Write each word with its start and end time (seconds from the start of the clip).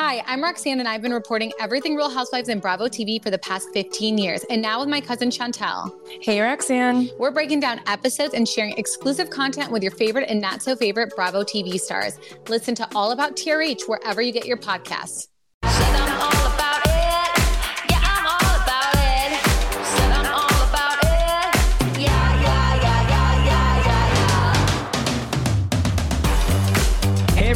Hi, 0.00 0.22
I'm 0.28 0.44
Roxanne, 0.44 0.78
and 0.78 0.88
I've 0.88 1.02
been 1.02 1.12
reporting 1.12 1.50
everything 1.58 1.96
Real 1.96 2.08
Housewives 2.08 2.48
and 2.48 2.62
Bravo 2.62 2.86
TV 2.86 3.20
for 3.20 3.30
the 3.30 3.38
past 3.38 3.66
15 3.72 4.16
years, 4.16 4.44
and 4.48 4.62
now 4.62 4.78
with 4.78 4.88
my 4.88 5.00
cousin 5.00 5.28
Chantel. 5.28 5.90
Hey, 6.22 6.40
Roxanne. 6.40 7.10
We're 7.18 7.32
breaking 7.32 7.58
down 7.58 7.80
episodes 7.88 8.32
and 8.32 8.46
sharing 8.46 8.78
exclusive 8.78 9.28
content 9.28 9.72
with 9.72 9.82
your 9.82 9.90
favorite 9.90 10.30
and 10.30 10.40
not 10.40 10.62
so 10.62 10.76
favorite 10.76 11.12
Bravo 11.16 11.42
TV 11.42 11.80
stars. 11.80 12.16
Listen 12.48 12.76
to 12.76 12.88
All 12.94 13.10
About 13.10 13.34
TRH 13.34 13.88
wherever 13.88 14.22
you 14.22 14.30
get 14.30 14.46
your 14.46 14.56
podcasts. 14.56 15.26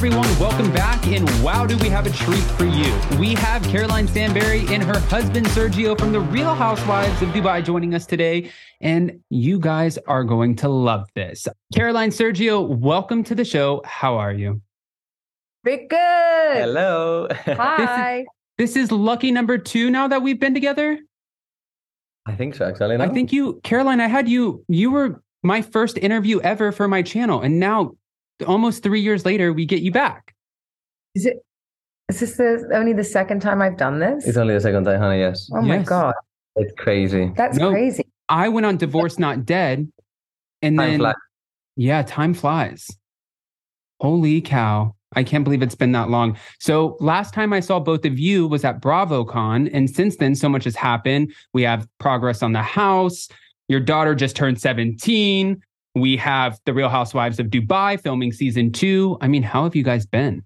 Everyone, 0.04 0.36
welcome 0.40 0.72
back. 0.72 1.06
And 1.06 1.30
wow, 1.44 1.64
do 1.64 1.78
we 1.78 1.88
have 1.88 2.08
a 2.08 2.10
treat 2.10 2.42
for 2.42 2.64
you? 2.64 2.92
We 3.20 3.34
have 3.34 3.62
Caroline 3.62 4.08
Stanbury 4.08 4.66
and 4.66 4.82
her 4.82 4.98
husband 4.98 5.46
Sergio 5.46 5.96
from 5.96 6.10
the 6.10 6.18
Real 6.18 6.56
Housewives 6.56 7.22
of 7.22 7.28
Dubai 7.28 7.64
joining 7.64 7.94
us 7.94 8.04
today. 8.04 8.50
And 8.80 9.20
you 9.30 9.60
guys 9.60 9.98
are 10.08 10.24
going 10.24 10.56
to 10.56 10.68
love 10.68 11.08
this. 11.14 11.46
Caroline, 11.72 12.10
Sergio, 12.10 12.66
welcome 12.66 13.22
to 13.22 13.36
the 13.36 13.44
show. 13.44 13.80
How 13.84 14.16
are 14.16 14.32
you? 14.32 14.60
Very 15.62 15.86
good. 15.86 15.96
Hello. 15.96 17.28
Hi. 17.46 18.24
This 18.58 18.74
is 18.74 18.90
lucky 18.90 19.30
number 19.30 19.56
two 19.56 19.88
now 19.88 20.08
that 20.08 20.20
we've 20.20 20.40
been 20.40 20.52
together. 20.52 20.98
I 22.26 22.34
think 22.34 22.56
so, 22.56 22.66
actually. 22.66 22.96
No? 22.96 23.04
I 23.04 23.08
think 23.08 23.32
you, 23.32 23.60
Caroline, 23.62 24.00
I 24.00 24.08
had 24.08 24.28
you, 24.28 24.64
you 24.66 24.90
were 24.90 25.22
my 25.44 25.62
first 25.62 25.96
interview 25.96 26.40
ever 26.40 26.72
for 26.72 26.88
my 26.88 27.02
channel. 27.02 27.40
And 27.40 27.60
now, 27.60 27.92
almost 28.44 28.82
three 28.82 29.00
years 29.00 29.24
later, 29.24 29.52
we 29.52 29.66
get 29.66 29.82
you 29.82 29.92
back. 29.92 30.34
Is 31.14 31.26
it? 31.26 31.44
Is 32.08 32.20
this 32.20 32.36
the, 32.36 32.68
only 32.74 32.92
the 32.92 33.04
second 33.04 33.40
time 33.40 33.62
I've 33.62 33.76
done 33.76 33.98
this? 33.98 34.26
It's 34.26 34.36
only 34.36 34.54
the 34.54 34.60
second 34.60 34.84
time, 34.84 35.00
honey. 35.00 35.20
Yes. 35.20 35.48
oh 35.52 35.62
my 35.62 35.76
Yes. 35.76 35.88
god, 35.88 36.14
It's 36.56 36.72
crazy. 36.78 37.32
that's 37.36 37.56
No. 37.56 37.70
crazy. 37.70 38.04
I 38.28 38.48
went 38.48 38.66
on 38.66 38.76
Divorce 38.76 39.18
Not 39.18 39.44
Dead. 39.44 39.90
And 40.62 40.78
Time 40.78 40.90
then, 40.90 40.98
flies. 41.00 41.14
yeah, 41.76 42.02
time 42.02 42.34
flies. 42.34 42.88
Holy 44.00 44.40
cow. 44.40 44.94
I 45.14 45.24
can't 45.24 45.44
believe 45.44 45.60
it's 45.62 45.74
been 45.74 45.92
that 45.92 46.08
long. 46.08 46.36
So 46.60 46.96
last 47.00 47.34
time 47.34 47.52
I 47.52 47.60
saw 47.60 47.78
both 47.80 48.04
of 48.04 48.18
you 48.18 48.46
was 48.46 48.64
at 48.64 48.80
BravoCon. 48.80 49.68
And 49.72 49.90
since 49.90 50.16
then, 50.16 50.34
so 50.34 50.48
much 50.48 50.64
has 50.64 50.74
happened. 50.76 51.32
We 51.52 51.62
have 51.62 51.86
progress 51.98 52.42
on 52.42 52.52
the 52.52 52.62
house. 52.62 53.28
Your 53.68 53.80
daughter 53.80 54.14
just 54.14 54.36
turned 54.36 54.60
17. 54.60 55.60
We 55.94 56.16
have 56.16 56.58
The 56.64 56.72
Real 56.72 56.88
Housewives 56.88 57.38
of 57.38 57.46
Dubai 57.48 58.00
filming 58.00 58.32
season 58.32 58.72
two. 58.72 59.18
I 59.20 59.28
mean, 59.28 59.42
how 59.42 59.64
have 59.64 59.76
you 59.76 59.82
guys 59.82 60.06
been? 60.06 60.42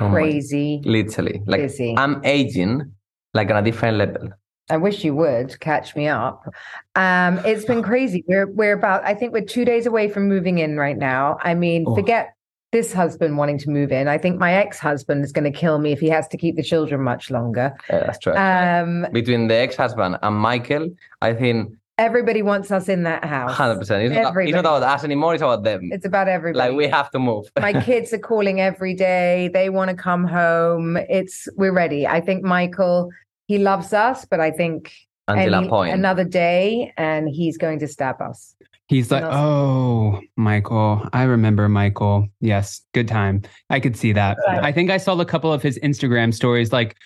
Oh 0.00 0.08
Crazy. 0.10 0.80
Literally. 0.84 1.42
Like, 1.46 1.60
Busy. 1.60 1.94
I'm 1.96 2.20
aging 2.24 2.92
like 3.34 3.50
on 3.50 3.56
a 3.56 3.62
different 3.62 3.98
level. 3.98 4.30
I 4.70 4.78
wish 4.78 5.04
you 5.04 5.14
would 5.14 5.58
catch 5.60 5.94
me 5.94 6.08
up. 6.08 6.48
Um, 6.96 7.38
it's 7.44 7.64
been 7.64 7.82
crazy. 7.82 8.24
We're 8.26 8.46
we're 8.46 8.72
about. 8.72 9.04
I 9.04 9.14
think 9.14 9.32
we're 9.32 9.44
two 9.44 9.64
days 9.64 9.86
away 9.86 10.08
from 10.08 10.28
moving 10.28 10.58
in 10.58 10.76
right 10.76 10.96
now. 10.96 11.36
I 11.42 11.54
mean, 11.54 11.84
Oh. 11.86 11.94
forget 11.94 12.34
this 12.72 12.90
husband 12.92 13.36
wanting 13.36 13.58
to 13.58 13.68
move 13.68 13.92
in. 13.92 14.08
I 14.08 14.16
think 14.16 14.38
my 14.38 14.54
ex-husband 14.54 15.22
is 15.24 15.30
going 15.30 15.44
to 15.44 15.50
kill 15.50 15.78
me 15.78 15.92
if 15.92 16.00
he 16.00 16.08
has 16.08 16.26
to 16.28 16.38
keep 16.38 16.56
the 16.56 16.62
children 16.62 17.02
much 17.02 17.30
longer. 17.30 17.74
Yeah, 17.90 17.98
that's 18.06 18.18
true. 18.18 18.32
Um, 18.34 19.06
Between 19.12 19.48
the 19.48 19.56
ex-husband 19.56 20.18
and 20.22 20.36
Michael, 20.36 20.88
I 21.20 21.34
think 21.34 21.74
everybody 22.02 22.42
wants 22.42 22.70
us 22.70 22.88
in 22.88 23.04
that 23.04 23.24
house. 23.24 23.52
100%. 23.52 23.80
It's 23.80 23.88
not, 24.14 24.36
it's 24.36 24.52
not 24.52 24.60
about 24.60 24.82
us 24.82 25.04
anymore. 25.04 25.34
It's 25.34 25.42
about 25.42 25.62
them. 25.62 25.90
It's 25.92 26.04
about 26.04 26.28
everybody. 26.28 26.58
like, 26.70 26.76
we 26.76 26.88
have 26.88 27.10
to 27.12 27.18
move. 27.18 27.44
my 27.60 27.72
kids 27.88 28.12
are 28.12 28.18
calling 28.18 28.60
every 28.60 28.94
day 28.94 29.48
they 29.52 29.68
want 29.70 29.88
to 29.90 29.96
come 29.96 30.24
home 30.26 30.96
it's 31.18 31.48
we're 31.56 31.72
ready 31.72 32.06
i 32.06 32.20
think 32.20 32.42
michael 32.42 33.10
he 33.46 33.58
loves 33.58 33.92
us 33.92 34.24
but 34.24 34.40
i 34.40 34.50
think 34.50 34.92
Until 35.28 35.54
any- 35.54 35.68
point. 35.68 35.94
another 35.94 36.24
day 36.24 36.92
and 36.96 37.28
he's 37.28 37.56
going 37.56 37.78
to 37.80 37.88
stab 37.88 38.20
us 38.20 38.54
He's 38.88 39.10
like, 39.10 39.24
oh, 39.24 40.20
Michael. 40.36 41.08
I 41.14 41.22
remember 41.22 41.66
Michael. 41.66 42.28
Yes, 42.40 42.82
good 42.92 43.08
time. 43.08 43.40
I 43.70 43.80
could 43.80 43.96
see 43.96 44.12
that. 44.12 44.36
Right. 44.46 44.62
I 44.62 44.70
think 44.70 44.90
I 44.90 44.98
saw 44.98 45.18
a 45.18 45.24
couple 45.24 45.50
of 45.50 45.62
his 45.62 45.78
Instagram 45.82 46.34
stories, 46.34 46.72
like 46.74 46.96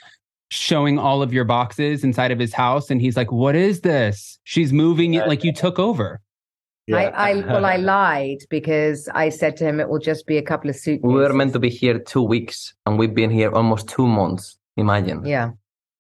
showing 0.51 0.99
all 0.99 1.23
of 1.23 1.33
your 1.33 1.45
boxes 1.45 2.05
inside 2.05 2.31
of 2.31 2.39
his 2.39 2.53
house. 2.55 2.91
And 2.91 3.01
he's 3.01 3.17
like, 3.17 3.33
what 3.33 3.57
is 3.57 3.81
this? 3.81 4.39
She's 4.45 4.73
moving 4.73 5.15
it 5.15 5.27
like 5.29 5.43
you 5.45 5.53
took 5.53 5.79
over. 5.79 6.21
I, 6.93 7.07
I 7.09 7.35
well 7.41 7.65
i 7.67 7.75
lied 7.97 8.39
because 8.49 9.09
i 9.13 9.29
said 9.29 9.57
to 9.57 9.65
him 9.65 9.81
it 9.81 9.89
will 9.89 9.99
just 9.99 10.25
be 10.25 10.37
a 10.39 10.43
couple 10.43 10.71
of 10.71 10.77
suitcases 10.77 11.03
we 11.03 11.15
were 11.15 11.33
meant 11.33 11.53
to 11.55 11.59
be 11.59 11.69
here 11.69 11.99
two 11.99 12.23
weeks, 12.23 12.75
and 12.87 12.97
we've 12.97 13.13
been 13.13 13.29
here 13.31 13.51
almost 13.51 13.89
two 13.89 14.07
months. 14.07 14.57
Imagine. 14.77 15.25
yeah 15.27 15.51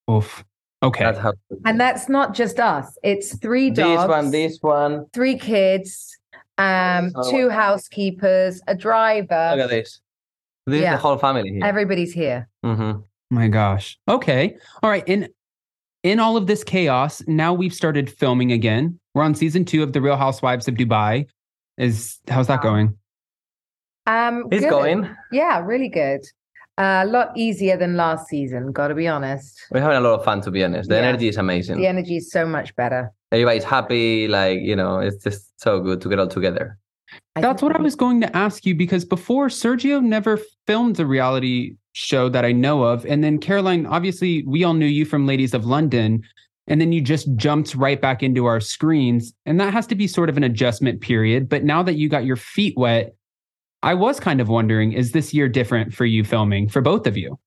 Oof. 0.09 0.45
Okay. 0.85 1.03
That's 1.03 1.19
how. 1.19 1.33
and 1.65 1.81
that's 1.81 2.09
not 2.09 2.35
just 2.35 2.61
us 2.61 2.97
it's 3.03 3.37
three 3.39 3.71
dogs 3.71 4.03
This 4.03 4.09
one, 4.09 4.31
this 4.31 4.59
one. 4.61 5.07
three 5.13 5.37
kids 5.37 6.17
um 6.59 7.11
Oh, 7.17 7.31
two 7.33 7.49
wow. 7.49 7.55
housekeepers 7.55 8.63
a 8.69 8.77
driver 8.77 9.55
Look 9.57 9.65
at 9.65 9.71
this. 9.71 9.99
This 10.69 10.83
yeah. 10.83 10.93
is 10.95 10.99
the 10.99 11.03
whole 11.03 11.19
family 11.19 11.51
here. 11.51 11.65
everybody's 11.65 12.13
here 12.13 12.49
Mhm. 12.65 13.03
My 13.31 13.49
gosh. 13.49 13.99
Okay. 14.09 14.57
All 14.83 14.91
right. 14.91 15.07
In 15.07 15.29
in 16.03 16.21
all 16.21 16.37
of 16.37 16.47
this 16.47 16.63
chaos, 16.63 17.23
now 17.27 17.53
we've 17.53 17.75
started 17.75 18.09
filming 18.11 18.53
again. 18.53 18.99
We're 19.15 19.25
on 19.25 19.35
season 19.35 19.65
two 19.65 19.83
of 19.83 19.93
The 19.93 20.01
Real 20.01 20.17
Housewives 20.17 20.69
of 20.69 20.75
Dubai. 20.75 21.27
Is 21.79 22.19
how's 22.29 22.47
that 22.47 22.63
going? 22.63 22.97
um 24.07 24.45
It's 24.53 24.63
good. 24.63 24.71
going. 24.71 25.11
Yeah, 25.33 25.61
really 25.65 25.89
good. 25.89 26.21
Uh, 26.79 27.03
a 27.05 27.07
lot 27.07 27.33
easier 27.37 27.77
than 27.77 27.97
last 27.97 28.29
season, 28.29 28.71
got 28.71 28.89
to 28.89 28.95
be 28.95 29.09
honest. 29.09 29.59
We're 29.71 29.81
having 29.81 29.97
a 29.97 30.01
lot 30.01 30.19
of 30.19 30.25
fun, 30.25 30.43
to 30.43 30.51
be 30.51 30.63
honest. 30.63 30.91
The 30.91 30.97
Yeah. 30.97 31.09
energy 31.09 31.27
is 31.29 31.39
amazing. 31.39 31.79
The 31.79 31.87
energy 31.87 32.19
is 32.19 32.31
so 32.31 32.47
much 32.47 32.77
better. 32.77 33.11
Everybody's 33.33 33.65
happy. 33.65 34.29
Like, 34.29 34.61
you 34.61 34.77
know, 34.77 34.99
it's 35.01 35.25
just 35.25 35.59
so 35.59 35.81
good 35.81 36.03
to 36.03 36.09
get 36.11 36.19
all 36.19 36.29
together. 36.29 36.77
I 37.35 37.41
That's 37.41 37.63
what 37.63 37.75
I 37.75 37.81
was 37.81 37.97
going 37.97 38.21
to 38.21 38.37
ask 38.37 38.67
you 38.67 38.75
because 38.75 39.07
before 39.07 39.49
Sergio 39.49 40.03
never 40.03 40.39
filmed 40.67 41.01
a 41.01 41.07
reality 41.07 41.77
show 41.97 42.29
that 42.29 42.45
I 42.45 42.53
know 42.53 42.83
of. 42.83 43.07
And 43.07 43.25
then 43.25 43.39
Caroline, 43.39 43.87
obviously, 43.87 44.45
we 44.47 44.65
all 44.65 44.75
knew 44.75 44.87
you 44.87 45.07
from 45.07 45.27
Ladies 45.27 45.55
of 45.55 45.65
London. 45.65 46.23
And 46.67 46.79
then 46.79 46.93
you 46.93 47.01
just 47.01 47.35
jumped 47.37 47.75
right 47.75 47.99
back 47.99 48.23
into 48.23 48.45
our 48.45 48.61
screens. 48.61 49.33
And 49.47 49.59
that 49.61 49.73
has 49.73 49.87
to 49.87 49.95
be 49.95 50.07
sort 50.07 50.29
of 50.29 50.37
an 50.37 50.45
adjustment 50.45 51.01
period. 51.01 51.49
But 51.49 51.65
now 51.65 51.83
that 51.83 51.95
you 51.95 52.11
got 52.11 52.27
your 52.27 52.37
feet 52.37 52.75
wet, 52.77 53.15
I 53.83 53.95
was 53.95 54.21
kind 54.21 54.43
of 54.43 54.49
wondering 54.49 54.93
is 54.93 55.13
this 55.13 55.33
year 55.33 55.49
different 55.49 55.95
for 55.95 56.05
you 56.05 56.23
filming 56.23 56.69
for 56.69 56.83
both 56.83 57.07
of 57.07 57.17
you? 57.17 57.39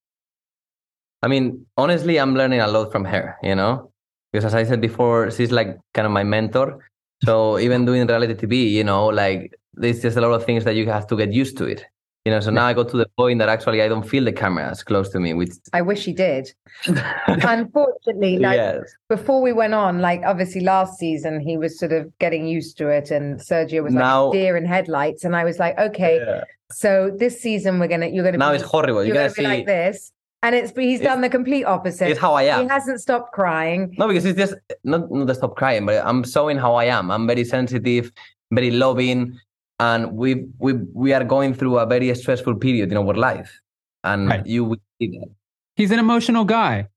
I 1.22 1.28
mean, 1.28 1.66
honestly, 1.78 2.18
I'm 2.20 2.34
learning 2.34 2.62
a 2.62 2.68
lot 2.68 2.92
from 2.92 3.06
her, 3.06 3.38
you 3.44 3.54
know? 3.54 3.92
Because 4.32 4.46
as 4.46 4.56
I 4.56 4.64
said 4.64 4.82
before, 4.82 5.30
she's 5.30 5.52
like 5.52 5.78
kind 5.94 6.08
of 6.08 6.12
my 6.12 6.24
mentor. 6.24 6.90
So 7.24 7.59
even 7.59 7.86
doing 7.86 8.08
reality 8.08 8.34
TV, 8.34 8.72
you 8.72 8.84
know, 8.84 9.08
like 9.08 9.54
there's 9.74 10.02
just 10.02 10.18
a 10.18 10.22
lot 10.22 10.32
of 10.32 10.44
things 10.44 10.64
that 10.64 10.76
you 10.76 10.88
have 10.88 11.06
to 11.08 11.18
get 11.18 11.34
used 11.34 11.58
to 11.58 11.66
it. 11.66 11.86
You 12.25 12.34
know, 12.34 12.41
so 12.41 12.52
now 12.52 12.66
I 12.66 12.74
got 12.74 12.90
to 12.90 12.97
the 12.97 13.07
point 13.18 13.40
that 13.40 13.47
actually 13.47 13.81
I 13.81 13.88
don't 13.88 14.07
feel 14.07 14.25
the 14.25 14.34
cameras 14.34 14.84
close 14.84 15.07
to 15.09 15.19
me, 15.22 15.34
which 15.34 15.52
I 15.74 15.81
wish 15.81 16.03
he 16.03 16.12
did. 16.13 16.52
Unfortunately, 17.28 18.38
like 18.40 18.57
yes. 18.57 18.84
before 19.07 19.41
we 19.41 19.53
went 19.53 19.74
on, 19.74 20.00
like 20.00 20.22
obviously 20.25 20.62
last 20.62 20.97
season, 21.00 21.40
he 21.40 21.58
was 21.58 21.79
sort 21.79 21.91
of 21.94 22.12
getting 22.19 22.46
used 22.47 22.78
to 22.79 22.90
it, 22.90 23.09
and 23.12 23.40
Sergio 23.40 23.84
was 23.84 23.94
like 23.94 24.02
Now- 24.02 24.31
deer 24.31 24.58
in 24.58 24.66
headlights, 24.66 25.24
and 25.24 25.35
I 25.35 25.44
was 25.44 25.59
like, 25.59 25.78
okay, 25.79 26.19
Yeah. 26.25 26.44
so 26.72 27.12
this 27.18 27.41
season 27.41 27.79
we're 27.79 27.88
gonna 27.88 28.08
you're 28.08 28.24
gonna 28.25 28.38
Now 28.38 28.50
be, 28.52 28.56
it's 28.58 28.63
horrible. 28.66 29.03
you're 29.03 29.16
You're 29.16 29.29
gonna 29.29 29.34
gonna 29.34 29.50
be 29.50 29.53
see 29.53 29.58
like 29.58 29.66
this, 29.66 30.12
and 30.44 30.56
it's 30.56 30.72
he's 30.75 31.00
It's- 31.00 31.13
done 31.13 31.22
the 31.22 31.29
complete 31.29 31.63
opposite. 31.63 32.09
it's 32.09 32.19
how 32.19 32.34
I 32.34 32.44
am. 32.44 32.63
He 32.63 32.68
hasn't 32.68 33.00
stopped 33.00 33.31
crying. 33.34 33.96
No, 33.97 34.08
because 34.08 34.25
it's 34.25 34.38
just 34.38 34.56
not 34.84 35.09
not 35.12 35.28
to 35.28 35.35
stop 35.35 35.56
crying, 35.56 35.85
but 35.85 36.06
I'm 36.06 36.24
showing 36.24 36.58
how 36.58 36.75
I 36.75 36.85
am. 36.85 37.12
I'm 37.12 37.28
very 37.28 37.44
sensitive, 37.46 38.12
very 38.52 38.72
loving, 38.72 39.40
and 39.79 40.12
we 40.13 40.45
we 40.59 40.73
we 40.94 41.13
are 41.13 41.23
going 41.23 41.53
through 41.53 41.79
a 41.79 41.85
very 41.85 42.13
stressful 42.16 42.56
period 42.56 42.91
in 42.91 42.97
our 42.97 43.13
life, 43.13 43.59
and 44.03 44.28
Right. 44.28 44.45
you 44.45 44.66
will 44.66 44.78
see 45.00 45.07
that. 45.19 45.29
He's 45.75 45.91
an 45.91 46.00
emotional 46.00 46.43
guy. 46.46 46.87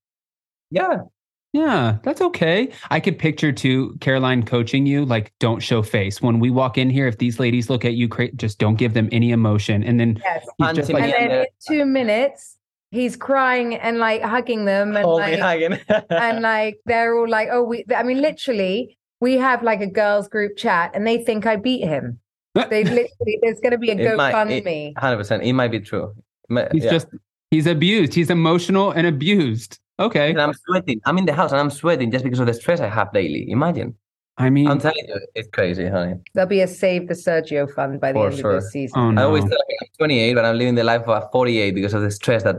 Yeah, 0.71 1.03
Yeah, 1.53 1.99
that's 2.03 2.23
okay. 2.23 2.71
I 2.91 2.99
could 2.99 3.19
picture 3.19 3.53
too 3.53 3.95
Caroline 4.01 4.43
coaching 4.43 4.87
you 4.87 5.05
like 5.05 5.33
don't 5.39 5.61
show 5.61 5.83
face. 5.83 6.23
When 6.23 6.41
we 6.41 6.51
walk 6.51 6.79
in 6.79 6.89
here 6.89 7.07
if 7.07 7.19
these 7.19 7.39
ladies 7.39 7.69
look 7.69 7.85
at 7.85 7.93
you 7.93 8.09
just 8.37 8.59
don't 8.59 8.77
give 8.77 8.95
them 8.95 9.09
any 9.13 9.33
emotion 9.33 9.85
and 9.85 10.01
then 10.01 10.19
Yes. 10.25 10.47
And 10.59 10.75
just 10.77 10.89
to 10.89 10.95
like 10.95 11.05
and 11.05 11.13
then 11.13 11.31
yeah. 11.31 11.41
in 11.43 11.47
two 11.69 11.85
minutes 11.85 12.57
he's 12.91 13.17
crying 13.17 13.75
and 13.75 13.99
like 13.99 14.23
hugging 14.23 14.65
them 14.65 14.97
and 14.97 15.05
Hold 15.05 15.21
like, 15.21 15.61
again. 15.61 15.81
and 16.11 16.41
like 16.53 16.81
they're 16.87 17.17
all 17.19 17.29
like 17.29 17.49
oh 17.53 17.63
we 17.63 17.85
i 17.95 18.03
mean 18.03 18.21
literally 18.23 18.97
we 19.21 19.37
have 19.37 19.63
like 19.63 19.81
a 19.81 19.87
girls 19.87 20.29
group 20.29 20.57
chat 20.57 20.91
and 20.95 21.07
they 21.07 21.19
think 21.23 21.47
i 21.47 21.57
beat 21.57 21.83
him 21.85 22.19
they 22.55 22.85
literally 22.99 23.39
there's 23.43 23.61
going 23.61 23.73
to 23.73 23.79
be 23.79 23.91
a 23.91 23.95
It 23.97 24.17
might- 24.17 24.35
gofundme 24.35 24.97
Hundred 24.99 25.17
percent. 25.17 25.43
It 25.43 25.53
might 25.53 25.71
be 25.71 25.81
true. 25.81 26.15
Might- 26.49 26.73
he's 26.73 26.85
yeah. 26.85 26.91
just 26.91 27.09
he's 27.51 27.67
abused. 27.67 28.15
He's 28.15 28.31
emotional 28.31 28.91
and 28.91 29.07
abused. 29.07 29.79
Okay. 29.99 30.31
And 30.31 30.41
I'm 30.41 30.55
sweating. 30.55 31.01
I'm 31.05 31.19
in 31.19 31.27
the 31.27 31.33
house 31.35 31.53
and 31.53 31.61
I'm 31.61 31.71
sweating 31.71 32.11
just 32.11 32.25
because 32.25 32.41
of 32.41 32.47
the 32.47 32.55
stress 32.55 32.81
I 32.81 32.89
have 32.89 33.13
daily. 33.13 33.51
Imagine. 33.51 33.95
I 34.39 34.49
mean 34.49 34.67
I'm 34.67 34.79
telling 34.81 35.05
you, 35.07 35.21
it's 35.35 35.49
crazy, 35.49 35.87
honey. 35.87 36.15
there'll 36.33 36.49
be 36.49 36.63
a 36.63 36.67
save 36.67 37.07
the 37.07 37.15
sergio 37.15 37.71
fund 37.71 38.01
by 38.01 38.13
the 38.13 38.19
end 38.21 38.39
sure. 38.39 38.57
of 38.57 38.63
this 38.63 38.73
season 38.73 39.19
oh 39.19 39.21
I 39.21 39.25
always 39.25 39.43
tell 39.45 39.59
you 39.69 39.77
I'm 39.83 39.89
28, 39.99 40.35
but 40.35 40.45
I'm 40.47 40.57
living 40.57 40.75
the 40.75 40.85
life 40.85 41.03
of 41.03 41.23
a 41.23 41.29
48 41.31 41.75
because 41.75 41.93
of 41.93 42.01
the 42.01 42.11
stress 42.11 42.43
that 42.45 42.57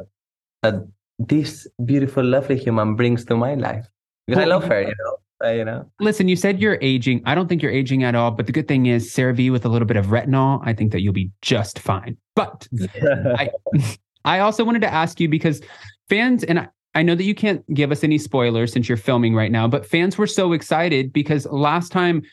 that 0.62 0.76
this 1.18 1.68
beautiful, 1.84 2.24
lovely 2.24 2.58
human 2.58 2.96
brings 2.96 3.26
to 3.26 3.36
my 3.36 3.56
life 3.56 3.88
because 4.28 4.38
Well, 4.42 4.52
I 4.52 4.56
love 4.56 4.66
her. 4.66 4.82
You 4.82 4.88
know, 5.00 5.18
Uh, 5.44 5.52
you 5.52 5.66
know. 5.66 5.90
Listen, 6.00 6.28
you 6.28 6.36
said 6.36 6.62
you're 6.62 6.78
aging. 6.82 7.22
I 7.26 7.36
don't 7.36 7.48
think 7.48 7.62
you're 7.62 7.72
aging 7.72 8.04
at 8.04 8.16
all. 8.16 8.32
But 8.32 8.46
the 8.46 8.52
good 8.52 8.68
thing 8.68 8.86
is, 8.86 9.14
CeraVe 9.14 9.52
with 9.52 9.66
a 9.66 9.70
little 9.70 9.88
bit 9.88 9.98
of 9.98 10.08
retinol, 10.08 10.62
I 10.64 10.74
think 10.74 10.92
that 10.92 11.02
you'll 11.02 11.14
be 11.14 11.32
just 11.42 11.80
fine. 11.80 12.18
But 12.36 12.68
I, 13.04 13.50
I 14.26 14.40
also 14.40 14.64
wanted 14.64 14.82
to 14.82 14.94
ask 14.94 15.20
you 15.20 15.28
because 15.28 15.62
fans, 16.10 16.44
and 16.44 16.60
I, 16.60 16.70
I 16.96 17.02
know 17.02 17.16
that 17.16 17.24
you 17.24 17.36
can't 17.36 17.66
give 17.74 17.92
us 17.92 18.04
any 18.04 18.18
spoilers 18.18 18.72
since 18.72 18.88
you're 18.88 18.98
filming 18.98 19.36
right 19.36 19.52
now, 19.52 19.68
but 19.68 19.86
fans 19.86 20.18
were 20.18 20.28
so 20.28 20.54
excited 20.54 21.12
because 21.12 21.46
last 21.48 21.92
time 21.92 22.24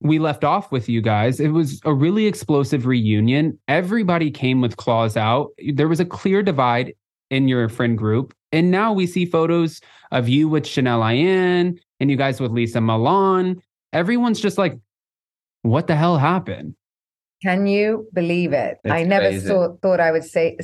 we 0.00 0.18
left 0.18 0.44
off 0.44 0.72
with 0.72 0.88
you 0.88 1.00
guys, 1.00 1.40
it 1.40 1.48
was 1.48 1.80
a 1.84 1.92
really 1.92 2.26
explosive 2.26 2.86
reunion. 2.86 3.58
Everybody 3.68 4.30
came 4.30 4.60
with 4.60 4.76
claws 4.76 5.16
out. 5.16 5.50
There 5.74 5.88
was 5.88 6.00
a 6.00 6.04
clear 6.04 6.42
divide 6.42 6.94
in 7.30 7.48
your 7.48 7.68
friend 7.68 7.96
group. 7.96 8.34
And 8.52 8.70
now 8.70 8.92
we 8.92 9.06
see 9.06 9.26
photos 9.26 9.80
of 10.10 10.28
you 10.28 10.48
with 10.48 10.66
Chanel 10.66 11.00
Ayan 11.00 11.78
and 12.00 12.10
you 12.10 12.16
guys 12.16 12.40
with 12.40 12.50
Lesa 12.50 12.80
Milan. 12.80 13.60
Everyone's 13.92 14.40
just 14.40 14.58
like, 14.58 14.78
what 15.62 15.86
the 15.86 15.94
hell 15.96 16.18
happened? 16.18 16.74
Can 17.42 17.66
you 17.66 18.08
believe 18.12 18.52
it? 18.52 18.78
It's 18.84 18.92
I 18.92 19.04
never 19.04 19.28
crazy. 19.28 19.48
thought 19.48 19.80
thought 19.82 20.00
I 20.00 20.10
would 20.10 20.24
say. 20.24 20.58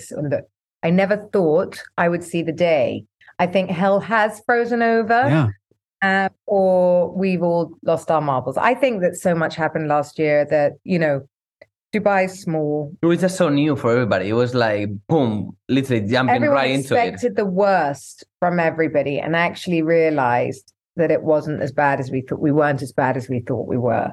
I 0.82 0.90
never 0.90 1.28
thought 1.32 1.82
I 1.96 2.08
would 2.08 2.22
see 2.22 2.42
the 2.42 2.52
day. 2.52 3.04
I 3.38 3.46
think 3.46 3.70
hell 3.70 4.00
has 4.00 4.42
frozen 4.46 4.82
over. 4.82 5.12
Yeah. 5.28 5.48
uh, 6.02 6.28
or 6.46 7.10
we've 7.12 7.42
all 7.42 7.72
lost 7.82 8.10
our 8.10 8.20
marbles. 8.20 8.56
I 8.56 8.74
think 8.74 9.00
that 9.00 9.16
so 9.16 9.34
much 9.34 9.56
happened 9.56 9.88
last 9.88 10.18
year 10.18 10.44
that, 10.46 10.74
you 10.84 10.98
know, 10.98 11.26
Dubai's 12.00 12.40
small. 12.40 12.92
It 13.02 13.06
was 13.06 13.20
just 13.20 13.36
so 13.36 13.48
new 13.48 13.76
for 13.76 13.92
everybody. 13.92 14.28
It 14.28 14.34
was 14.34 14.54
like 14.54 14.88
boom, 15.08 15.56
literally 15.68 16.06
jumping 16.06 16.36
Everyone 16.36 16.56
right 16.56 16.70
into 16.70 16.94
it. 16.94 16.98
expected 16.98 17.36
the 17.36 17.46
worst 17.46 18.24
from 18.38 18.58
everybody 18.60 19.18
and 19.18 19.34
actually 19.36 19.82
realized 19.82 20.72
that 20.96 21.10
it 21.10 21.22
wasn't 21.22 21.62
as 21.62 21.72
bad 21.72 22.00
as 22.00 22.10
we 22.10 22.22
thought. 22.22 22.40
We 22.40 22.52
weren't 22.52 22.82
as 22.82 22.92
bad 22.92 23.16
as 23.16 23.28
we 23.28 23.40
thought 23.40 23.66
we 23.66 23.76
were. 23.76 24.12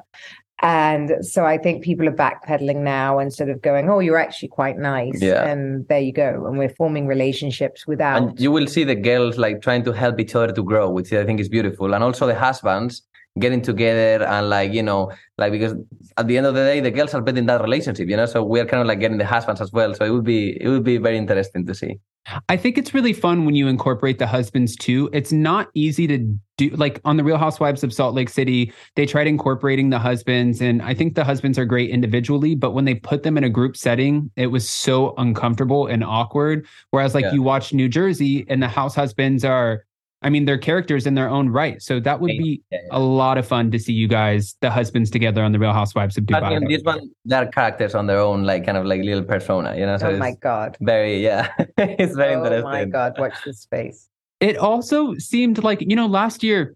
And 0.62 1.26
so 1.26 1.46
I 1.46 1.58
think 1.58 1.84
people 1.84 2.08
are 2.08 2.14
backpedaling 2.14 2.84
now 2.84 3.20
and 3.20 3.34
sort 3.34 3.50
of 3.50 3.62
going, 3.62 3.90
oh, 3.90 4.00
you're 4.00 4.18
actually 4.18 4.48
quite 4.48 4.78
nice. 4.78 5.22
Yeah. 5.22 5.46
And 5.46 5.86
there 5.90 6.00
you 6.00 6.14
go. 6.14 6.46
And 6.48 6.58
we're 6.58 6.70
forming 6.70 7.06
relationships 7.06 7.86
without. 7.86 8.22
And 8.22 8.40
you 8.40 8.50
will 8.50 8.68
see 8.68 8.86
the 8.86 8.96
girls 8.96 9.38
like 9.38 9.62
trying 9.62 9.84
to 9.84 9.92
help 9.92 10.22
each 10.22 10.36
other 10.36 10.54
to 10.54 10.64
grow, 10.64 10.90
which 10.90 11.12
I 11.12 11.26
think 11.26 11.42
is 11.42 11.50
beautiful. 11.50 11.94
And 11.94 12.02
also 12.02 12.28
the 12.28 12.36
husbands 12.36 13.02
getting 13.40 13.62
together 13.62 14.24
and 14.26 14.50
like, 14.50 14.74
you 14.74 14.84
know, 14.84 15.12
like 15.38 15.52
because 15.52 15.74
at 16.18 16.28
the 16.28 16.38
end 16.38 16.46
of 16.46 16.54
the 16.54 16.62
day, 16.64 16.80
the 16.80 16.92
girls 16.92 17.14
are 17.14 17.22
building 17.22 17.46
that 17.48 17.62
relationship, 17.62 18.08
you 18.08 18.16
know. 18.18 18.26
So 18.26 18.44
we're 18.44 18.66
kind 18.66 18.82
of 18.82 18.88
like 18.88 19.00
getting 19.00 19.18
the 19.18 19.26
husbands 19.26 19.62
as 19.62 19.72
well. 19.72 19.94
So 19.94 20.06
it 20.06 20.10
would 20.12 20.24
be 20.24 20.58
it 20.62 20.70
would 20.70 20.84
be 20.84 20.98
very 20.98 21.18
interesting 21.18 21.66
to 21.66 21.74
see. 21.74 22.00
I 22.48 22.56
think 22.56 22.78
it's 22.78 22.94
really 22.94 23.12
fun 23.12 23.44
when 23.44 23.54
you 23.54 23.68
incorporate 23.68 24.18
the 24.18 24.28
husbands 24.28 24.78
too. 24.78 25.10
It's 25.12 25.34
not 25.34 25.68
easy 25.74 26.08
to 26.08 26.20
do 26.58 26.70
like 26.70 27.02
on 27.04 27.18
the 27.18 27.24
Real 27.24 27.38
Housewives 27.38 27.84
of 27.84 27.92
Salt 27.92 28.16
Lake 28.16 28.30
City, 28.30 28.72
they 28.96 29.06
tried 29.06 29.28
incorporating 29.28 29.90
the 29.90 30.00
husbands 30.00 30.62
and 30.62 30.82
I 30.82 30.94
think 30.94 31.16
the 31.16 31.26
husbands 31.26 31.58
are 31.60 31.66
great 31.66 31.90
individually, 31.90 32.56
but 32.56 32.72
when 32.72 32.86
they 32.86 32.96
put 32.96 33.24
them 33.24 33.38
in 33.38 33.44
a 33.44 33.50
group 33.50 33.76
setting, 33.76 34.32
it 34.38 34.48
was 34.48 34.70
so 34.70 35.16
uncomfortable 35.18 35.88
and 35.88 36.02
awkward. 36.02 36.66
Whereas 36.92 37.14
like 37.14 37.24
Yeah. 37.26 37.34
you 37.34 37.42
watch 37.42 37.74
New 37.74 37.90
Jersey 37.90 38.46
and 38.48 38.64
the 38.64 38.70
house 38.70 38.96
husbands 38.96 39.44
are 39.44 39.84
I 40.24 40.30
mean, 40.30 40.46
they're 40.46 40.58
characters 40.58 41.06
in 41.06 41.16
their 41.16 41.30
own 41.30 41.50
right. 41.50 41.82
So 41.82 42.00
that 42.00 42.20
would 42.22 42.28
be 42.30 42.62
Yeah, 42.72 42.80
yeah. 42.84 42.98
a 42.98 43.00
lot 43.00 43.38
of 43.38 43.46
fun 43.48 43.72
to 43.72 43.80
see 43.80 43.94
you 43.94 44.08
guys, 44.08 44.56
the 44.62 44.72
husbands 44.72 45.10
together 45.12 45.44
on 45.44 45.52
the 45.52 45.60
Real 45.60 45.74
Housewives 45.74 46.18
of 46.18 46.26
But 46.26 46.44
Dubai. 46.44 46.58
in 46.58 46.68
this 46.68 46.82
one, 46.84 47.10
they're 47.26 47.48
characters 47.48 47.94
on 47.96 48.08
their 48.08 48.20
own, 48.20 48.44
like 48.44 48.66
kind 48.66 48.78
of 48.78 48.86
like 48.86 49.02
little 49.02 49.24
persona, 49.24 49.76
you 49.76 49.86
know. 49.86 49.98
So 49.98 50.10
oh 50.10 50.18
my 50.18 50.34
God. 50.42 50.78
very 50.82 51.22
yeah, 51.24 51.50
it's 51.78 52.16
very 52.16 52.36
oh 52.36 52.44
interesting. 52.46 52.68
Oh 52.68 52.72
my 52.72 52.86
God. 52.86 53.14
Watch 53.20 53.36
this 53.46 53.60
space. 53.60 54.10
it 54.40 54.58
also 54.58 55.14
seemed 55.16 55.64
like 55.64 55.80
you 55.82 55.96
know 55.96 56.08
last 56.08 56.44
year 56.44 56.76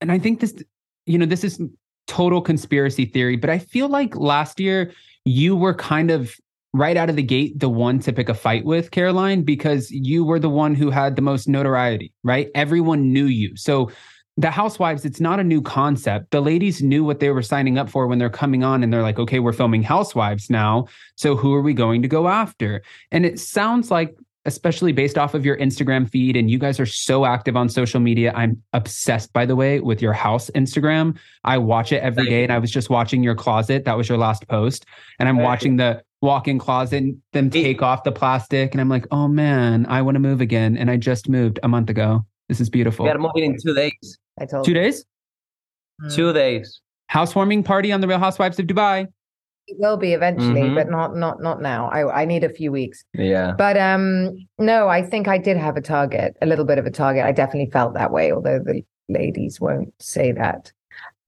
and 0.00 0.12
i 0.12 0.18
think 0.24 0.38
this 0.40 0.52
you 1.06 1.18
know 1.18 1.26
this 1.26 1.42
is 1.42 1.54
total 2.06 2.40
conspiracy 2.40 3.04
theory 3.06 3.36
but 3.36 3.50
i 3.50 3.58
feel 3.58 3.88
like 3.88 4.14
last 4.14 4.60
year 4.60 4.92
you 5.24 5.56
were 5.56 5.74
kind 5.74 6.10
of 6.10 6.34
right 6.76 6.96
out 6.96 7.08
of 7.10 7.16
the 7.16 7.22
gate 7.22 7.58
the 7.58 7.68
one 7.68 7.98
to 7.98 8.12
pick 8.12 8.28
a 8.28 8.34
fight 8.34 8.64
with 8.64 8.90
caroline 8.90 9.42
because 9.42 9.90
you 9.90 10.24
were 10.24 10.38
the 10.38 10.48
one 10.48 10.74
who 10.74 10.90
had 10.90 11.16
the 11.16 11.22
most 11.22 11.48
notoriety 11.48 12.12
right 12.22 12.50
everyone 12.54 13.12
knew 13.12 13.26
you 13.26 13.56
so 13.56 13.90
the 14.36 14.50
housewives 14.50 15.04
it's 15.04 15.20
not 15.20 15.40
a 15.40 15.44
new 15.44 15.62
concept 15.62 16.30
the 16.30 16.40
ladies 16.40 16.82
knew 16.82 17.02
what 17.02 17.20
they 17.20 17.30
were 17.30 17.42
signing 17.42 17.78
up 17.78 17.88
for 17.88 18.06
when 18.06 18.18
they're 18.18 18.28
coming 18.28 18.62
on 18.62 18.82
and 18.82 18.92
they're 18.92 19.02
like 19.02 19.18
okay 19.18 19.38
we're 19.38 19.52
filming 19.52 19.82
housewives 19.82 20.50
now 20.50 20.86
so 21.14 21.34
who 21.34 21.54
are 21.54 21.62
we 21.62 21.72
going 21.72 22.02
to 22.02 22.08
go 22.08 22.28
after 22.28 22.82
and 23.10 23.24
it 23.24 23.40
sounds 23.40 23.90
like 23.90 24.14
especially 24.46 24.92
based 24.92 25.18
off 25.18 25.34
of 25.34 25.44
your 25.44 25.56
Instagram 25.56 26.08
feed. 26.08 26.36
And 26.36 26.50
you 26.50 26.58
guys 26.58 26.80
are 26.80 26.86
so 26.86 27.26
active 27.26 27.56
on 27.56 27.68
social 27.68 28.00
media. 28.00 28.32
I'm 28.34 28.62
obsessed, 28.72 29.32
by 29.32 29.44
the 29.44 29.56
way, 29.56 29.80
with 29.80 30.00
your 30.00 30.12
house 30.12 30.50
Instagram. 30.54 31.18
I 31.42 31.58
watch 31.58 31.92
it 31.92 31.96
every 31.96 32.22
Thank 32.22 32.28
day, 32.28 32.38
you. 32.38 32.42
and 32.44 32.52
I 32.52 32.58
was 32.58 32.70
just 32.70 32.88
watching 32.88 33.22
your 33.22 33.34
closet. 33.34 33.84
That 33.84 33.96
was 33.96 34.08
your 34.08 34.18
last 34.18 34.46
post. 34.48 34.86
And 35.18 35.28
I'm 35.28 35.34
Thank 35.34 35.42
you. 35.42 35.48
watching 35.48 35.76
the 35.76 36.02
walk 36.22 36.48
in 36.48 36.58
closet 36.58 37.02
and 37.02 37.16
them 37.32 37.50
take 37.50 37.82
off 37.82 38.04
the 38.04 38.12
plastic. 38.12 38.72
And 38.72 38.80
I'm 38.80 38.88
like, 38.88 39.06
oh 39.10 39.28
man, 39.28 39.86
I 39.86 40.02
want 40.02 40.14
to 40.16 40.20
move 40.20 40.40
again. 40.40 40.76
And 40.76 40.90
I 40.90 40.96
just 40.96 41.28
moved 41.28 41.58
a 41.62 41.68
month 41.68 41.90
ago. 41.90 42.24
This 42.48 42.60
is 42.60 42.70
beautiful. 42.70 43.04
We 43.04 43.10
are 43.10 43.18
moving 43.18 43.44
in 43.44 43.56
two 43.62 43.74
days. 43.74 44.18
I 44.40 44.46
told 44.46 44.64
Two 44.64 44.72
you. 44.72 44.74
days? 44.80 45.04
Mm. 46.02 46.14
Two 46.14 46.32
days. 46.32 46.80
Housewarming 47.08 47.62
party 47.62 47.92
on 47.92 48.00
the 48.00 48.08
Real 48.08 48.18
Housewives 48.18 48.58
of 48.58 48.66
Dubai. 48.66 49.06
It 49.68 49.76
will 49.80 49.96
be 49.96 50.12
eventually, 50.12 50.62
Mhm. 50.62 50.74
but 50.76 50.88
not 50.90 51.16
not 51.16 51.42
not 51.42 51.60
now. 51.60 51.88
I 51.88 52.22
I 52.22 52.24
need 52.24 52.44
a 52.44 52.48
few 52.48 52.70
weeks. 52.70 53.02
Yeah. 53.14 53.52
But 53.58 53.76
um 53.76 54.30
no, 54.58 54.88
I 54.88 55.02
think 55.02 55.26
I 55.26 55.38
did 55.38 55.56
have 55.56 55.76
a 55.76 55.80
target, 55.80 56.36
a 56.40 56.46
little 56.46 56.64
bit 56.64 56.78
of 56.78 56.86
a 56.86 56.90
target. 56.90 57.24
I 57.24 57.32
definitely 57.32 57.70
felt 57.72 57.94
that 57.94 58.12
way, 58.12 58.30
although 58.32 58.60
the 58.60 58.82
ladies 59.08 59.60
won't 59.60 59.92
say 60.00 60.30
that. 60.32 60.72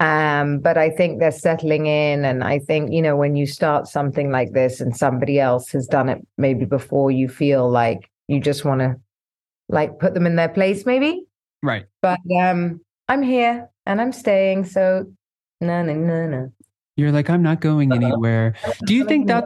Um, 0.00 0.60
but 0.60 0.78
I 0.78 0.90
think 0.90 1.18
they're 1.18 1.32
settling 1.32 1.86
in, 1.86 2.24
and 2.24 2.44
I 2.44 2.60
think 2.60 2.92
you 2.92 3.02
know 3.02 3.16
when 3.16 3.34
you 3.34 3.46
start 3.46 3.88
something 3.88 4.30
like 4.30 4.52
this 4.52 4.80
and 4.80 4.96
somebody 4.96 5.40
else 5.40 5.70
has 5.72 5.86
done 5.88 6.08
it 6.08 6.24
maybe 6.36 6.64
before, 6.64 7.10
you 7.10 7.28
feel 7.28 7.68
like 7.68 8.08
you 8.28 8.40
just 8.40 8.64
want 8.64 8.80
to 8.80 8.96
like 9.68 9.98
put 9.98 10.14
them 10.14 10.26
in 10.26 10.36
their 10.36 10.48
place, 10.48 10.86
maybe. 10.86 11.24
Right. 11.62 11.86
But 12.00 12.20
um, 12.40 12.80
I'm 13.08 13.22
here 13.22 13.68
and 13.86 14.00
I'm 14.00 14.12
staying, 14.12 14.66
so 14.66 15.04
no, 15.60 15.82
no, 15.82 15.94
no, 15.94 16.26
no. 16.28 16.52
You're 16.96 17.12
like, 17.12 17.28
I'm 17.28 17.42
not 17.42 17.60
going 17.60 17.92
Uh-huh. 17.92 18.06
anywhere. 18.06 18.54
Do 18.86 18.94
you 18.94 19.04
think 19.04 19.26
that 19.26 19.44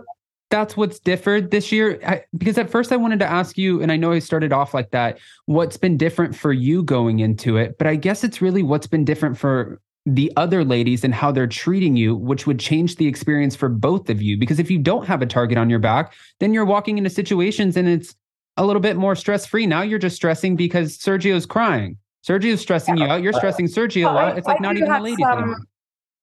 that's 0.51 0.77
what's 0.77 0.99
differed 0.99 1.51
this 1.51 1.73
year? 1.73 1.99
I, 2.07 2.25
because 2.37 2.59
at 2.59 2.69
first 2.71 2.93
I 2.93 2.97
wanted 2.97 3.21
to 3.21 3.27
ask 3.27 3.57
you, 3.57 3.81
and 3.81 3.91
I 3.91 3.97
know 3.97 4.13
I 4.13 4.19
started 4.19 4.53
off 4.53 4.75
like 4.75 4.91
that, 4.91 5.19
what's 5.47 5.79
been 5.79 5.97
different 5.97 6.37
for 6.37 6.53
you 6.53 6.83
going 6.83 7.21
into 7.21 7.57
it? 7.57 7.79
But 7.79 7.87
I 7.87 7.97
guess 7.97 8.23
it's 8.23 8.43
really 8.43 8.63
what's 8.63 8.87
been 8.87 9.05
different 9.07 9.39
for 9.39 9.81
the 10.07 10.33
other 10.37 10.65
ladies 10.65 11.05
and 11.05 11.15
how 11.15 11.31
they're 11.31 11.47
treating 11.47 11.97
you, 11.97 12.15
which 12.17 12.47
would 12.47 12.59
change 12.59 12.97
the 12.97 13.07
experience 13.07 13.55
for 13.55 13.69
both 13.69 14.11
of 14.11 14.21
you. 14.21 14.37
Because 14.37 14.59
if 14.59 14.71
you 14.71 14.79
don't 14.79 15.07
have 15.07 15.23
a 15.23 15.27
target 15.27 15.59
on 15.59 15.71
your 15.71 15.79
back, 15.79 16.13
then 16.41 16.53
you're 16.53 16.65
walking 16.65 16.99
into 16.99 17.11
situations 17.11 17.77
and 17.77 17.87
it's 17.89 18.15
a 18.57 18.67
little 18.67 18.81
bit 18.83 18.97
more 18.97 19.15
stress 19.15 19.47
free. 19.47 19.67
Now 19.67 19.83
you're 19.83 19.99
just 20.01 20.17
stressing 20.17 20.57
because 20.57 20.99
Sergio's 20.99 21.47
crying. 21.47 21.97
Sergio's 22.27 22.61
stressing 22.61 22.97
you 22.97 23.05
out. 23.05 23.23
You're 23.23 23.33
stressing 23.33 23.67
Sergio 23.67 24.05
Well, 24.05 24.19
I- 24.19 24.31
out. 24.31 24.39
It's 24.39 24.47
like 24.47 24.61
I 24.61 24.63
not 24.63 24.73
do 24.77 24.79
even 24.83 24.93
a 24.93 25.03
lady. 25.03 25.23
some- 25.23 25.67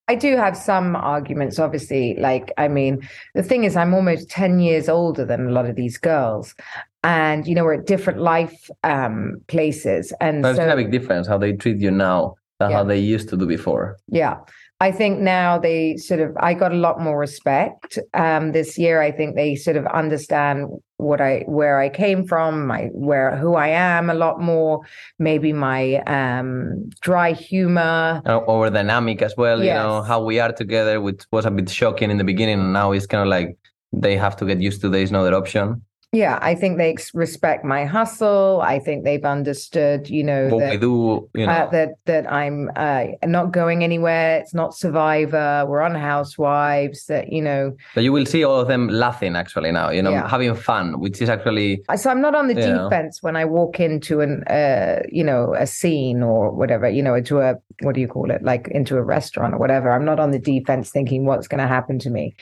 I 0.07 0.15
do 0.15 0.35
have 0.37 0.57
some 0.57 0.95
arguments, 0.95 1.59
obviously. 1.59 2.15
Like, 2.19 2.51
I 2.57 2.67
mean, 2.67 3.07
the 3.35 3.43
thing 3.43 3.63
is, 3.63 3.75
I'm 3.75 3.93
almost 3.93 4.27
10 4.27 4.59
years 4.59 4.89
older 4.89 5.23
than 5.23 5.47
a 5.47 5.51
lot 5.51 5.67
of 5.67 5.75
these 5.75 5.99
girls. 5.99 6.55
And, 7.03 7.45
you 7.47 7.53
know, 7.53 7.63
we're 7.63 7.75
at 7.75 7.85
different 7.85 8.19
life 8.19 8.71
um, 8.83 9.39
places. 9.47 10.11
And 10.19 10.41
But 10.41 10.49
it's 10.49 10.57
so, 10.57 10.67
a 10.67 10.75
big 10.75 10.89
difference 10.91 11.27
how 11.27 11.37
they 11.37 11.53
treat 11.53 11.77
you 11.77 11.91
now 11.91 12.35
than 12.59 12.71
Yeah. 12.71 12.77
how 12.77 12.83
they 12.83 12.99
used 12.99 13.29
to 13.29 13.37
do 13.37 13.45
before. 13.47 13.97
yeah, 14.07 14.35
I 14.81 14.91
think 14.91 15.19
now 15.19 15.57
they 15.59 15.97
sort 15.97 16.21
of, 16.21 16.31
I 16.39 16.53
got 16.53 16.71
a 16.71 16.75
lot 16.87 17.01
more 17.01 17.17
respect 17.19 17.99
um, 18.13 18.51
this 18.53 18.77
year. 18.77 19.01
I 19.01 19.11
think 19.11 19.35
they 19.35 19.55
sort 19.55 19.75
of 19.75 19.85
understand 19.87 20.67
what 20.97 21.19
I, 21.19 21.43
where 21.47 21.79
I 21.79 21.89
came 21.89 22.25
from, 22.25 22.67
my, 22.67 22.83
where, 22.93 23.35
who 23.35 23.55
I 23.55 23.67
am 23.69 24.09
a 24.09 24.13
lot 24.13 24.39
more, 24.41 24.79
maybe 25.17 25.51
my 25.53 25.95
um, 26.07 26.89
dry 27.01 27.33
humor. 27.33 28.21
Uh, 28.25 28.39
Our 28.47 28.69
dynamic 28.69 29.21
as 29.21 29.35
well, 29.37 29.59
you 29.63 29.73
know, 29.73 30.01
how 30.01 30.23
we 30.23 30.39
are 30.39 30.53
together, 30.53 31.01
which 31.01 31.23
was 31.31 31.45
a 31.45 31.51
bit 31.51 31.69
shocking 31.69 32.09
in 32.11 32.17
the 32.17 32.23
beginning. 32.23 32.59
And 32.59 32.73
now 32.73 32.91
it's 32.93 33.05
kind 33.07 33.21
of 33.21 33.27
like 33.27 33.57
they 33.91 34.15
have 34.15 34.35
to 34.37 34.45
get 34.45 34.61
used 34.61 34.79
to 34.81 34.89
there 34.89 35.01
is 35.01 35.11
no 35.11 35.21
other 35.21 35.35
option. 35.35 35.81
Yeah, 36.11 36.39
I 36.41 36.55
think 36.55 36.79
they 36.79 36.95
respect 37.13 37.63
my 37.63 37.85
hustle. 37.85 38.61
I 38.63 38.79
think 38.79 39.03
they've 39.03 39.23
understood, 39.23 40.09
you 40.09 40.23
know, 40.23 40.47
What 40.47 40.59
that, 40.61 40.71
we 40.71 40.77
do, 40.77 41.29
you 41.35 41.45
know. 41.45 41.51
uh, 41.51 41.69
that 41.69 41.89
that 42.05 42.31
I'm 42.31 42.71
uh, 42.75 43.05
not 43.25 43.51
going 43.51 43.83
anywhere. 43.83 44.39
It's 44.39 44.55
not 44.55 44.75
Survivor. 44.75 45.65
We're 45.67 45.81
on 45.81 45.93
Housewives. 45.93 47.05
That 47.05 47.31
you 47.31 47.43
know, 47.43 47.75
But 47.93 48.03
you 48.03 48.11
will 48.11 48.25
see 48.25 48.43
all 48.43 48.59
of 48.59 48.67
them 48.67 48.87
laughing 48.87 49.35
actually 49.35 49.71
now, 49.71 49.91
you 49.91 50.01
know, 50.01 50.09
Yeah. 50.09 50.27
having 50.27 50.55
fun, 50.55 50.99
which 50.99 51.21
is 51.21 51.29
actually 51.29 51.83
so 51.95 52.09
I'm 52.09 52.21
not 52.21 52.33
on 52.33 52.47
the 52.47 52.55
defense 52.55 53.21
when 53.21 53.35
I 53.35 53.45
walk 53.45 53.79
into 53.79 54.21
an, 54.21 54.43
uh, 54.45 55.03
you 55.11 55.23
know, 55.23 55.53
a 55.53 55.67
scene 55.67 56.23
or 56.23 56.49
whatever. 56.51 56.89
You 56.89 57.03
know, 57.03 57.13
into 57.13 57.37
a 57.39 57.53
what 57.81 57.93
do 57.93 58.01
you 58.01 58.07
call 58.07 58.31
it? 58.31 58.41
Like 58.41 58.67
into 58.69 58.97
a 58.97 59.03
restaurant 59.03 59.53
or 59.53 59.59
whatever. 59.59 59.91
I'm 59.91 60.05
not 60.05 60.19
on 60.19 60.31
the 60.31 60.39
defense 60.39 60.89
thinking 60.89 61.25
what's 61.25 61.47
going 61.47 61.61
to 61.61 61.67
happen 61.67 61.99
to 61.99 62.09
me. 62.09 62.35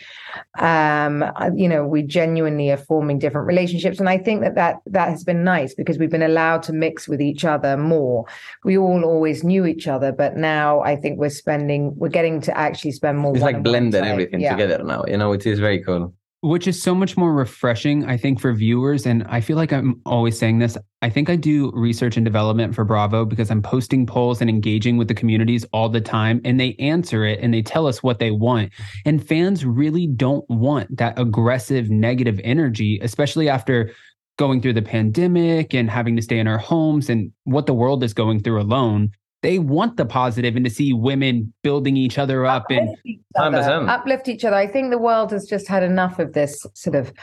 Um, 0.58 1.26
you 1.54 1.68
know, 1.68 1.86
we 1.86 2.02
genuinely 2.02 2.72
are 2.72 2.78
forming 2.78 3.20
different 3.20 3.46
relationships 3.46 3.57
and 4.00 4.10
i 4.10 4.18
think 4.18 4.42
that 4.42 4.56
that 4.56 4.76
that 4.86 5.10
has 5.10 5.24
been 5.24 5.44
nice 5.44 5.74
because 5.74 5.98
we've 5.98 6.10
been 6.18 6.22
allowed 6.22 6.62
to 6.64 6.74
mix 6.74 7.08
with 7.08 7.22
each 7.22 7.44
other 7.44 7.76
more 7.78 8.26
we 8.64 8.78
all 8.78 9.04
always 9.04 9.44
knew 9.44 9.66
each 9.66 9.88
other 9.88 10.12
but 10.12 10.36
now 10.38 10.82
i 10.82 10.96
think 10.96 11.20
we're 11.20 11.30
spending 11.30 11.94
we're 11.98 12.08
getting 12.20 12.40
to 12.42 12.52
actually 12.58 12.92
spend 12.92 13.18
more 13.18 13.34
It's 13.34 13.42
like 13.44 13.56
time. 14.04 14.12
everything 14.14 14.40
Yeah. 14.42 14.52
together 14.56 14.84
now, 14.84 15.04
you 15.08 15.18
know, 15.18 15.30
which 15.30 15.46
is 15.46 15.60
very 15.60 15.80
cool. 15.84 16.14
Which 16.41 16.67
is 16.67 16.82
so 16.82 16.94
much 16.94 17.17
more 17.17 17.34
refreshing, 17.34 18.06
I 18.06 18.15
think, 18.15 18.39
for 18.39 18.53
viewers. 18.53 19.08
And 19.08 19.24
I 19.27 19.41
feel 19.41 19.58
like 19.58 19.74
I'm 19.74 20.00
always 20.06 20.38
saying 20.38 20.60
this. 20.60 20.77
I 21.01 21.10
think 21.10 21.29
I 21.29 21.36
do 21.36 21.72
research 21.74 22.15
and 22.15 22.25
development 22.25 22.75
for 22.75 22.86
Bravo 22.86 23.25
because 23.25 23.50
I'm 23.50 23.62
posting 23.62 24.06
polls 24.06 24.39
and 24.39 24.50
engaging 24.50 24.98
with 24.98 25.08
the 25.08 25.15
communities 25.15 25.65
all 25.74 25.89
the 25.89 26.01
time. 26.01 26.39
And 26.46 26.60
they 26.60 26.75
answer 26.75 27.25
it 27.25 27.39
and 27.41 27.53
they 27.53 27.63
tell 27.63 27.88
us 27.88 28.03
what 28.03 28.20
they 28.20 28.32
want. 28.32 28.72
And 29.06 29.25
fans 29.25 29.65
really 29.65 30.06
don't 30.06 30.48
want 30.50 30.98
that 30.98 31.17
aggressive, 31.17 31.89
negative 31.89 32.39
energy, 32.44 33.00
especially 33.01 33.50
after 33.50 33.91
going 34.38 34.62
through 34.62 34.74
the 34.74 34.82
pandemic 34.84 35.74
and 35.74 35.89
having 35.89 36.15
to 36.15 36.22
stay 36.22 36.38
in 36.38 36.48
our 36.48 36.60
homes 36.60 37.10
and 37.10 37.32
what 37.46 37.65
the 37.65 37.74
world 37.74 38.03
is 38.03 38.13
going 38.13 38.41
through 38.41 38.62
alone. 38.62 39.12
They 39.44 39.60
want 39.60 39.98
the 39.98 40.06
positive 40.06 40.56
and 40.56 40.65
to 40.65 40.72
see 40.72 40.94
women 40.94 41.53
building 41.63 41.96
each 41.96 42.17
other 42.17 42.46
up 42.46 42.65
and 42.72 42.89
uplift 42.89 43.06
each 43.06 43.20
other, 43.36 43.89
uplift 43.89 44.27
each 44.27 44.44
other. 44.46 44.56
I 44.56 44.65
think 44.67 44.89
the 44.89 44.98
world 44.98 45.32
has 45.32 45.46
just 45.46 45.67
had 45.67 45.84
enough 45.84 46.17
of 46.20 46.34
this 46.34 46.65
sort 46.74 46.96
of 46.96 47.13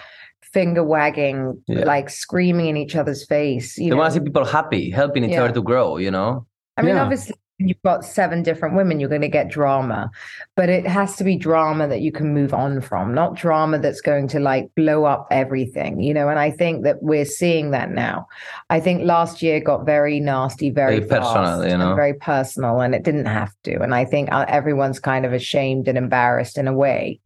finger 0.43 0.85
wagging, 0.85 1.61
Yeah. 1.67 1.85
like 1.85 2.09
screaming 2.09 2.67
in 2.69 2.77
each 2.77 2.95
other's 2.95 3.27
face. 3.27 3.77
You 3.77 3.85
They 3.87 3.91
know, 3.91 3.97
want 3.97 4.15
to 4.15 4.21
see 4.21 4.25
people 4.25 4.45
happy, 4.45 4.91
helping 4.91 5.25
each 5.25 5.33
Yeah. 5.33 5.45
other 5.45 5.55
to 5.55 5.63
grow, 5.63 5.97
you 5.97 6.13
know? 6.13 6.47
I 6.77 6.83
mean, 6.83 6.95
Yeah. 6.95 7.03
obviously, 7.03 7.35
when 7.35 7.44
you've 7.59 7.81
got 7.83 8.05
seven 8.05 8.43
different 8.43 8.75
women, 8.75 8.99
you're 8.99 9.09
going 9.09 9.21
to 9.21 9.29
get 9.29 9.49
drama, 9.49 10.11
but 10.57 10.69
it 10.69 10.87
has 10.87 11.17
to 11.17 11.25
be 11.25 11.37
drama 11.37 11.87
that 11.87 12.01
you 12.01 12.11
can 12.11 12.35
move 12.35 12.53
on 12.53 12.81
from, 12.81 13.15
not 13.15 13.35
drama 13.35 13.79
that's 13.79 14.01
going 14.01 14.27
to 14.29 14.41
like 14.41 14.69
blow 14.75 15.05
up 15.05 15.29
everything, 15.31 16.01
you 16.01 16.13
know. 16.13 16.29
And 16.29 16.39
I 16.39 16.51
think 16.51 16.83
that 16.85 17.03
we're 17.03 17.25
seeing 17.25 17.71
that 17.71 17.91
now. 17.91 18.27
I 18.71 18.81
think 18.81 19.05
last 19.05 19.43
year 19.43 19.61
got 19.61 19.87
very 19.87 20.19
nasty, 20.19 20.71
very, 20.71 20.99
Very 20.99 21.21
personal, 21.21 21.67
you 21.67 21.77
know? 21.77 21.89
and 21.89 21.97
very 21.97 22.15
personal, 22.15 22.81
and 22.81 22.95
it 22.95 23.05
didn't 23.05 23.27
have 23.27 23.53
to. 23.65 23.81
And 23.81 23.95
I 23.95 24.05
think 24.05 24.33
uh, 24.33 24.47
everyone's 24.49 24.99
kind 24.99 25.25
of 25.25 25.33
ashamed 25.33 25.87
and 25.87 25.97
embarrassed 25.97 26.59
in 26.59 26.67
a 26.67 26.75
way 26.75 27.21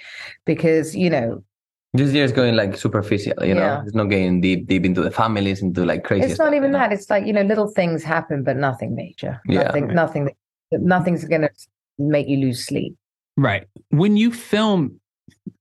because, 0.45 0.95
you 0.95 1.09
know, 1.09 1.43
This 1.95 2.13
year 2.13 2.25
is 2.25 2.33
going 2.33 2.55
like 2.55 2.77
superficial, 2.77 3.33
you 3.41 3.55
know? 3.55 3.61
Yeah. 3.61 3.83
It's 3.83 3.95
not 3.95 4.05
getting 4.05 4.41
deep, 4.41 4.67
deep 4.67 4.85
into 4.85 5.01
the 5.01 5.11
families, 5.11 5.63
into 5.63 5.85
like 5.85 6.05
crazy 6.05 6.27
it's 6.27 6.35
stuff, 6.35 6.47
not 6.47 6.55
even 6.55 6.69
you 6.69 6.73
know? 6.73 6.79
that. 6.79 6.93
It's 6.93 7.09
like, 7.09 7.27
you 7.27 7.33
know, 7.33 7.43
little 7.43 7.69
things 7.69 8.03
happen, 8.03 8.45
but 8.45 8.57
nothing 8.57 8.95
major. 8.95 9.41
Yeah. 9.47 9.63
Nothing, 9.63 9.87
nothing, 9.89 10.31
nothing's 10.73 11.25
going 11.25 11.43
to 11.43 11.51
make 11.99 12.29
you 12.29 12.39
lose 12.39 12.65
sleep. 12.65 12.95
Right. 13.37 13.67
When 13.91 14.17
you 14.17 14.33
film, 14.33 15.01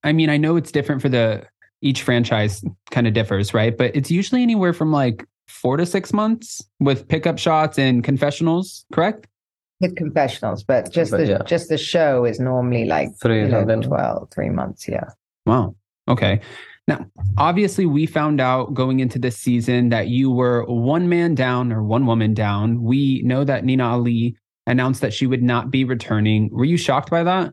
I 0.03 0.11
mean, 0.11 0.29
I 0.29 0.37
know 0.37 0.57
it's 0.57 0.71
different 0.71 1.01
for 1.01 1.09
the 1.09 1.45
each 1.81 2.01
franchise 2.01 2.63
kind 2.91 3.07
of 3.07 3.13
differs, 3.13 3.53
right? 3.53 3.77
But 3.77 3.95
it's 3.95 4.11
usually 4.11 4.41
anywhere 4.41 4.73
from 4.73 4.91
like 4.91 5.25
four 5.47 5.77
to 5.77 5.85
six 5.85 6.11
months 6.11 6.61
with 6.79 7.07
pickup 7.07 7.39
shots 7.39 7.79
and 7.79 8.03
confessionals, 8.03 8.85
correct? 8.91 9.27
with 9.79 9.95
confessionals, 9.95 10.63
but 10.63 10.91
just 10.91 11.11
But 11.11 11.17
the 11.17 11.27
yeah. 11.27 11.43
just 11.45 11.69
the 11.69 11.77
show 11.77 12.25
is 12.25 12.39
normally 12.39 12.85
like 12.85 13.09
Three 13.21 13.41
you 13.41 13.47
know, 13.47 13.61
something. 13.61 13.81
12, 13.81 14.31
three 14.31 14.49
months. 14.49 14.87
Yeah. 14.87 15.09
Wow. 15.45 15.75
Okay. 16.07 16.39
Now, 16.87 17.05
obviously, 17.37 17.85
we 17.85 18.05
found 18.05 18.39
out 18.39 18.73
going 18.73 19.01
into 19.01 19.19
this 19.19 19.37
season 19.37 19.89
that 19.89 20.07
you 20.07 20.31
were 20.31 20.63
one 20.65 21.09
man 21.09 21.35
down 21.35 21.73
or 21.73 21.83
one 21.83 22.05
woman 22.05 22.33
down. 22.33 22.81
We 22.81 23.21
know 23.23 23.43
that 23.43 23.65
Nina 23.65 23.85
Ali 23.85 24.37
announced 24.67 25.01
that 25.01 25.13
she 25.13 25.27
would 25.27 25.43
not 25.43 25.69
be 25.69 25.83
returning. 25.83 26.49
Were 26.53 26.63
you 26.65 26.77
shocked 26.77 27.09
by 27.09 27.23
that? 27.23 27.51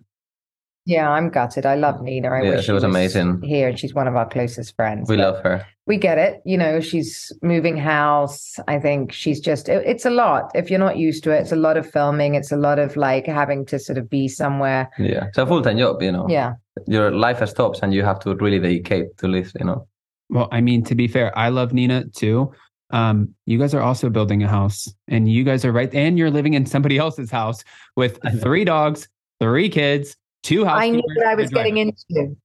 Yeah, 0.87 1.11
I'm 1.11 1.31
gutted. 1.31 1.65
I 1.65 1.77
love 1.77 2.03
Nina. 2.03 2.29
I 2.29 2.43
Yeah, 2.43 2.51
wish 2.51 2.67
she 2.67 2.73
was 2.73 2.85
amazing. 2.85 3.41
here. 3.43 3.69
and 3.69 3.79
She's 3.79 3.95
one 3.95 4.07
of 4.07 4.17
our 4.17 4.29
closest 4.29 4.77
friends. 4.77 5.09
We 5.09 5.17
love 5.17 5.43
her. 5.43 5.67
We 5.87 5.97
get 5.97 6.19
it. 6.19 6.41
You 6.45 6.59
know, 6.59 6.79
she's 6.81 7.33
moving 7.43 7.77
house. 7.79 8.57
I 8.69 8.79
think 8.79 9.11
she's 9.11 9.41
just. 9.41 9.69
it- 9.69 9.83
it's 9.87 10.05
a 10.05 10.11
lot. 10.11 10.51
If 10.55 10.71
you're 10.71 10.79
not 10.79 10.99
used 10.99 11.25
to 11.25 11.31
it, 11.33 11.41
it's 11.41 11.53
a 11.53 11.57
lot 11.57 11.77
of 11.79 11.91
filming. 11.91 12.35
It's 12.35 12.53
a 12.53 12.57
lot 12.57 12.79
of 12.79 12.97
like 12.97 13.27
having 13.27 13.65
to 13.67 13.79
sort 13.79 13.97
of 13.99 14.09
be 14.11 14.29
somewhere. 14.29 14.91
Yeah. 14.99 15.25
It's 15.27 15.39
a 15.39 15.47
full 15.47 15.63
time 15.63 15.79
job, 15.79 16.03
you 16.03 16.13
know? 16.13 16.27
Yeah. 16.29 16.53
Your 16.87 17.11
life 17.13 17.47
stops 17.49 17.81
and 17.83 17.95
you 17.95 18.03
have 18.03 18.19
to 18.21 18.35
really 18.37 18.59
dedicate 18.59 19.17
to 19.19 19.29
live, 19.29 19.53
you 19.59 19.65
know? 19.65 19.87
Well, 20.29 20.49
I 20.51 20.61
mean, 20.61 20.83
to 20.85 20.95
be 20.95 21.07
fair, 21.07 21.37
I 21.39 21.49
love 21.49 21.73
Nina 21.73 22.05
too. 22.07 22.53
Um, 22.91 23.35
you 23.47 23.59
guys 23.59 23.75
are 23.75 23.81
also 23.81 24.11
building 24.11 24.43
a 24.43 24.49
house 24.49 24.93
and 25.09 25.31
you 25.31 25.45
guys 25.45 25.65
are 25.65 25.73
right. 25.73 25.93
And 25.95 26.19
you're 26.19 26.31
living 26.31 26.55
in 26.55 26.67
somebody 26.67 26.99
else's 26.99 27.31
house 27.31 27.65
with 27.97 28.19
three 28.41 28.65
dogs, 28.65 29.09
three 29.41 29.69
kids, 29.69 30.17
two 30.43 30.65
houses. 30.65 30.83
I 30.83 30.91
knew 30.91 30.97
housekeepers, 30.99 31.17
what 31.17 31.27
I 31.27 31.35
was 31.35 31.51
getting 31.51 31.77
into. 31.79 32.37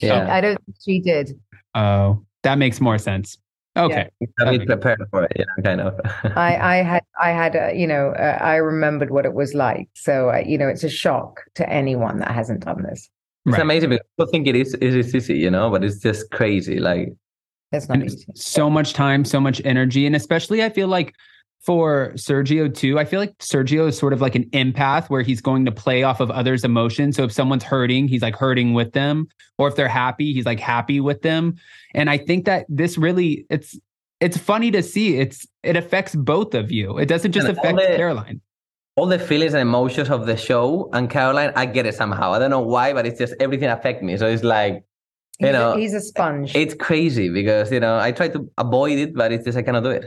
Yeah. 0.00 0.34
I 0.34 0.40
don't 0.40 0.58
think 0.64 0.76
she 0.84 1.00
did. 1.00 1.38
Oh, 1.74 2.24
that 2.42 2.58
makes 2.58 2.80
more 2.80 2.98
sense. 2.98 3.38
Okay. 3.76 4.10
You 4.20 4.28
have 4.38 4.66
prepared 4.66 5.02
for 5.10 5.24
it, 5.24 5.32
you 5.36 5.44
know, 5.46 5.62
kind 5.62 5.80
of. 5.80 5.98
I, 6.36 6.56
I 6.60 6.76
had, 6.82 7.02
I 7.20 7.30
had, 7.30 7.56
uh, 7.56 7.68
you 7.68 7.86
know, 7.86 8.08
uh, 8.10 8.38
I 8.40 8.56
remembered 8.56 9.10
what 9.10 9.24
it 9.24 9.32
was 9.32 9.54
like. 9.54 9.88
So, 9.94 10.30
uh, 10.30 10.42
you 10.44 10.58
know, 10.58 10.68
it's 10.68 10.84
a 10.84 10.90
shock 10.90 11.40
to 11.54 11.68
anyone 11.68 12.18
that 12.18 12.32
hasn't 12.32 12.64
done 12.64 12.82
this. 12.82 13.08
It's 13.46 13.52
Right. 13.54 13.62
amazing 13.62 13.90
because 13.90 14.06
people 14.16 14.30
think 14.30 14.46
it 14.46 14.56
is 14.56 14.74
it 14.74 14.82
is 14.82 15.14
easy, 15.14 15.34
you 15.38 15.50
know, 15.50 15.70
but 15.70 15.82
it's 15.84 15.98
just 15.98 16.30
crazy. 16.30 16.78
Like 16.78 17.12
It's 17.72 17.88
not 17.88 18.04
easy. 18.04 18.24
so 18.34 18.70
much 18.70 18.92
time, 18.92 19.24
so 19.24 19.40
much 19.40 19.60
energy. 19.64 20.06
And 20.06 20.14
especially, 20.14 20.62
I 20.62 20.68
feel 20.70 20.88
like 20.88 21.14
for 21.64 22.12
Sergio 22.14 22.72
too, 22.74 22.98
I 22.98 23.04
feel 23.04 23.20
like 23.20 23.36
Sergio 23.38 23.86
is 23.88 23.96
sort 23.96 24.12
of 24.12 24.20
like 24.20 24.34
an 24.34 24.44
empath 24.50 25.08
where 25.10 25.22
he's 25.22 25.40
going 25.40 25.64
to 25.64 25.72
play 25.72 26.02
off 26.02 26.18
of 26.20 26.30
others' 26.30 26.64
emotions. 26.64 27.16
So 27.16 27.22
if 27.24 27.32
someone's 27.32 27.62
hurting, 27.62 28.08
he's 28.08 28.22
like 28.22 28.34
hurting 28.36 28.74
with 28.74 28.92
them. 28.92 29.28
Or 29.58 29.68
if 29.68 29.76
they're 29.76 29.86
happy, 29.88 30.32
he's 30.32 30.44
like 30.46 30.58
happy 30.60 30.98
with 31.00 31.22
them. 31.22 31.54
And 31.94 32.10
I 32.10 32.18
think 32.18 32.46
that 32.46 32.66
this 32.68 32.98
really, 32.98 33.46
it's, 33.48 33.78
it's 34.20 34.36
funny 34.36 34.70
to 34.72 34.82
see. 34.82 35.18
It's 35.18 35.46
it 35.62 35.76
affects 35.76 36.14
both 36.16 36.54
of 36.54 36.70
you. 36.72 36.98
It 36.98 37.06
doesn't 37.06 37.32
just 37.32 37.48
And 37.48 37.56
affect 37.58 37.76
the- 37.78 37.96
Caroline. 37.96 38.40
All 38.96 39.06
the 39.06 39.18
feelings 39.18 39.54
and 39.54 39.62
emotions 39.62 40.10
of 40.10 40.26
the 40.26 40.36
show 40.36 40.90
and 40.92 41.08
Caroline, 41.08 41.52
I 41.56 41.66
get 41.66 41.86
it 41.86 41.94
somehow. 41.94 42.32
I 42.32 42.38
don't 42.38 42.50
know 42.50 42.60
why, 42.60 42.92
but 42.92 43.06
it's 43.06 43.18
just 43.18 43.34
everything 43.40 43.68
affect 43.68 44.02
me. 44.02 44.16
So 44.16 44.26
it's 44.26 44.44
like 44.44 44.84
He's, 45.38 45.46
you 45.46 45.52
know, 45.54 45.72
a, 45.72 45.78
he's 45.78 45.94
a 45.94 46.00
sponge. 46.00 46.54
it's 46.54 46.74
crazy 46.74 47.28
because 47.30 47.72
you 47.72 47.80
know 47.80 47.98
I 47.98 48.12
try 48.12 48.28
to 48.28 48.48
avoid 48.58 48.98
it, 48.98 49.14
but 49.14 49.32
it's 49.32 49.44
just 49.44 49.56
I 49.58 49.62
cannot 49.62 49.82
do 49.82 49.90
it. 49.90 50.04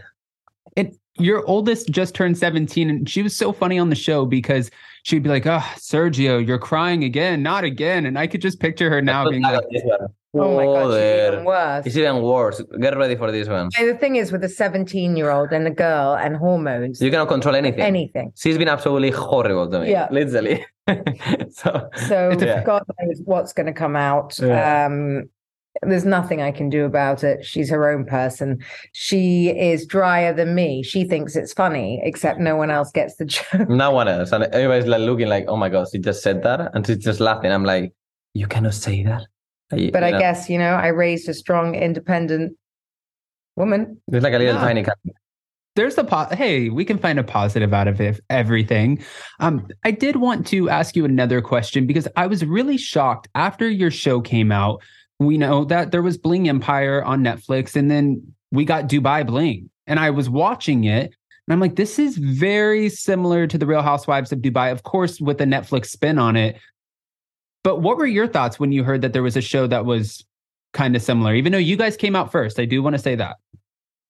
It 0.75 0.95
your 1.17 1.43
oldest 1.47 1.89
just 1.89 2.13
turned 2.13 2.37
17 2.37 2.89
and 2.89 3.09
she 3.09 3.23
was 3.23 3.35
so 3.35 3.51
funny 3.51 3.79
on 3.79 3.89
the 3.89 3.95
show 3.95 4.25
because 4.25 4.69
she'd 5.03 5.23
be 5.23 5.29
like, 5.29 5.45
Oh, 5.45 5.63
Sergio, 5.77 6.45
you're 6.45 6.59
crying 6.59 7.03
again, 7.03 7.41
not 7.41 7.63
again. 7.63 8.05
And 8.05 8.19
I 8.19 8.27
could 8.27 8.41
just 8.41 8.59
picture 8.59 8.89
her 8.89 9.01
now 9.01 9.29
being 9.29 9.41
like, 9.41 9.63
This 9.71 9.81
one. 9.83 10.07
Oh 10.35 10.55
my 10.55 10.65
god, 10.65 10.93
she's 10.93 11.33
even 11.33 11.45
worse. 11.45 11.85
It's 11.85 11.97
even 11.97 12.21
worse. 12.21 12.61
Get 12.79 12.97
ready 12.97 13.15
for 13.15 13.31
this 13.31 13.47
one. 13.47 13.69
The 13.77 13.95
thing 13.99 14.15
is, 14.17 14.31
with 14.31 14.43
a 14.43 14.49
17 14.49 15.15
year 15.17 15.29
old 15.31 15.51
and 15.51 15.67
a 15.67 15.71
girl 15.71 16.15
and 16.15 16.35
hormones, 16.37 17.01
You 17.01 17.09
cannot 17.11 17.27
control 17.27 17.55
anything. 17.55 17.81
anything. 17.81 18.31
She's 18.35 18.57
been 18.57 18.67
absolutely 18.69 19.11
horrible 19.11 19.69
to 19.71 19.79
me. 19.81 19.91
Yeah. 19.91 20.07
Literally. 20.11 20.65
so 21.51 21.89
So 22.07 22.29
It's 22.31 22.43
a- 22.43 22.63
God 22.65 22.83
knows 23.01 23.21
what's 23.25 23.53
going 23.53 23.67
to 23.67 23.73
come 23.73 23.95
out. 23.95 24.37
Yeah. 24.39 24.85
Um, 24.85 25.23
there's 25.83 26.05
nothing 26.05 26.41
I 26.41 26.51
can 26.51 26.69
do 26.69 26.85
about 26.85 27.21
it. 27.23 27.43
She's 27.45 27.69
her 27.69 27.89
own 27.89 28.05
person. 28.05 28.59
She 28.93 29.49
is 29.49 29.85
drier 29.85 30.31
than 30.33 30.55
me. 30.55 30.83
She 30.83 31.03
thinks 31.03 31.35
it's 31.35 31.51
funny, 31.51 31.99
except 32.01 32.39
no 32.39 32.55
one 32.55 32.71
else 32.71 32.91
gets 32.91 33.17
the 33.17 33.25
joke. 33.35 33.67
no 33.67 33.91
one 33.91 34.07
else. 34.07 34.31
And 34.31 34.45
everybody's 34.45 34.85
like 34.87 35.01
looking 35.01 35.27
like, 35.27 35.45
oh 35.49 35.57
my 35.57 35.67
god, 35.67 35.87
she 35.91 35.99
just 35.99 36.23
said 36.23 36.43
that. 36.43 36.71
And 36.73 36.87
she's 36.87 36.99
just 36.99 37.19
laughing. 37.19 37.51
I'm 37.51 37.65
like, 37.65 37.93
you 38.33 38.47
cannot 38.47 38.73
say 38.73 39.03
that. 39.03 39.23
You- 39.73 39.91
But 39.91 40.01
you 40.03 40.07
I 40.07 40.11
know, 40.11 40.19
guess, 40.19 40.49
you 40.49 40.57
know, 40.59 40.73
I 40.73 40.87
raised 40.87 41.27
a 41.29 41.33
strong, 41.33 41.75
independent 41.75 42.55
woman. 43.55 43.99
There's 44.07 44.23
like 44.23 44.33
a 44.33 44.37
little 44.37 44.55
Yeah. 44.55 44.59
tiny 44.61 44.83
cat. 44.83 44.97
there's 45.75 45.95
the 45.95 46.05
po- 46.05 46.33
hey 46.33 46.69
we 46.69 46.85
can 46.85 46.97
find 46.97 47.19
a 47.19 47.23
positive 47.23 47.73
out 47.73 47.89
of 47.89 47.99
it, 47.99 48.21
everything 48.29 48.97
um 49.41 49.67
i 49.83 49.91
did 49.91 50.15
want 50.15 50.47
to 50.47 50.69
ask 50.69 50.95
you 50.95 51.03
another 51.03 51.41
question 51.41 51.85
because 51.85 52.07
i 52.15 52.25
was 52.25 52.45
really 52.45 52.77
shocked 52.77 53.27
after 53.35 53.67
your 53.69 53.91
show 53.91 54.21
came 54.21 54.53
out 54.53 54.81
we 55.19 55.37
know 55.37 55.65
that 55.65 55.91
there 55.91 56.01
was 56.01 56.17
bling 56.17 56.47
empire 56.47 57.03
on 57.03 57.21
netflix 57.21 57.75
and 57.75 57.91
then 57.91 58.05
we 58.53 58.63
got 58.63 58.87
dubai 58.87 59.25
bling 59.27 59.69
and 59.85 59.99
i 59.99 60.09
was 60.09 60.29
watching 60.29 60.85
it 60.85 61.13
and 61.45 61.53
i'm 61.53 61.59
like 61.59 61.75
this 61.75 61.99
is 61.99 62.15
very 62.17 62.87
similar 62.87 63.45
to 63.45 63.57
the 63.57 63.65
real 63.65 63.81
housewives 63.81 64.31
of 64.31 64.39
dubai 64.39 64.71
of 64.71 64.83
course 64.83 65.19
with 65.19 65.39
the 65.39 65.45
netflix 65.45 65.87
spin 65.87 66.17
on 66.17 66.37
it 66.37 66.55
but 67.65 67.81
what 67.81 67.97
were 67.97 68.05
your 68.05 68.27
thoughts 68.27 68.59
when 68.59 68.71
you 68.71 68.83
heard 68.83 69.01
that 69.01 69.11
there 69.13 69.23
was 69.23 69.35
a 69.35 69.41
show 69.41 69.65
that 69.67 69.83
was 69.85 70.23
kind 70.73 70.95
of 70.95 71.01
similar 71.01 71.33
even 71.33 71.51
though 71.51 71.65
you 71.71 71.75
guys 71.75 71.97
came 71.97 72.15
out 72.15 72.31
first 72.31 72.59
i 72.59 72.65
do 72.65 72.81
want 72.83 72.93
to 72.93 73.03
say 73.07 73.15
that 73.15 73.35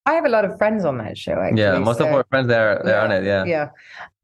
I 0.07 0.13
have 0.13 0.25
a 0.25 0.29
lot 0.29 0.45
of 0.45 0.55
friends 0.59 0.85
on 0.85 0.99
that 0.99 1.17
show. 1.17 1.39
Actually, 1.39 1.61
yeah, 1.61 1.79
most 1.79 1.99
of 1.99 2.05
our 2.05 2.23
friends 2.29 2.47
they're 2.47 2.79
they're 2.85 3.01
on 3.01 3.11
it. 3.11 3.23
Yeah. 3.23 3.43
yeah. 3.53 3.67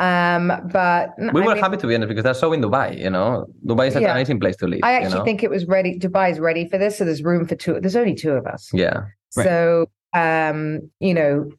Um, 0.07 0.69
but 0.71 1.09
We 1.17 1.29
I 1.29 1.31
were 1.33 1.55
mean, 1.55 1.57
happy 1.57 1.77
to 1.77 1.87
be 1.87 1.95
in 1.95 2.03
it 2.03 2.05
because 2.05 2.23
they're 2.23 2.35
so 2.35 2.53
in 2.53 2.61
Dubai, 2.61 2.99
you 2.99 3.09
know. 3.09 3.47
Dubai 3.65 3.87
is 3.87 3.95
an 3.95 4.03
Yeah. 4.03 4.11
amazing 4.11 4.39
place 4.39 4.55
to 4.57 4.67
live. 4.67 4.81
I 4.83 4.91
you 4.91 4.97
actually 5.05 5.19
know? 5.19 5.25
think 5.25 5.41
it 5.41 5.49
was 5.49 5.65
ready. 5.65 5.97
Dubai 5.97 6.29
is 6.29 6.39
ready 6.39 6.69
for 6.69 6.77
this, 6.77 6.99
so 6.99 7.05
there's 7.05 7.23
room 7.23 7.47
for 7.47 7.55
two. 7.55 7.79
There's 7.81 7.95
only 7.95 8.13
two 8.13 8.33
of 8.33 8.45
us. 8.45 8.69
Yeah. 8.71 9.05
Right. 9.35 9.43
So, 9.43 9.89
um, 10.13 10.91
you 10.99 11.15
know, 11.15 11.49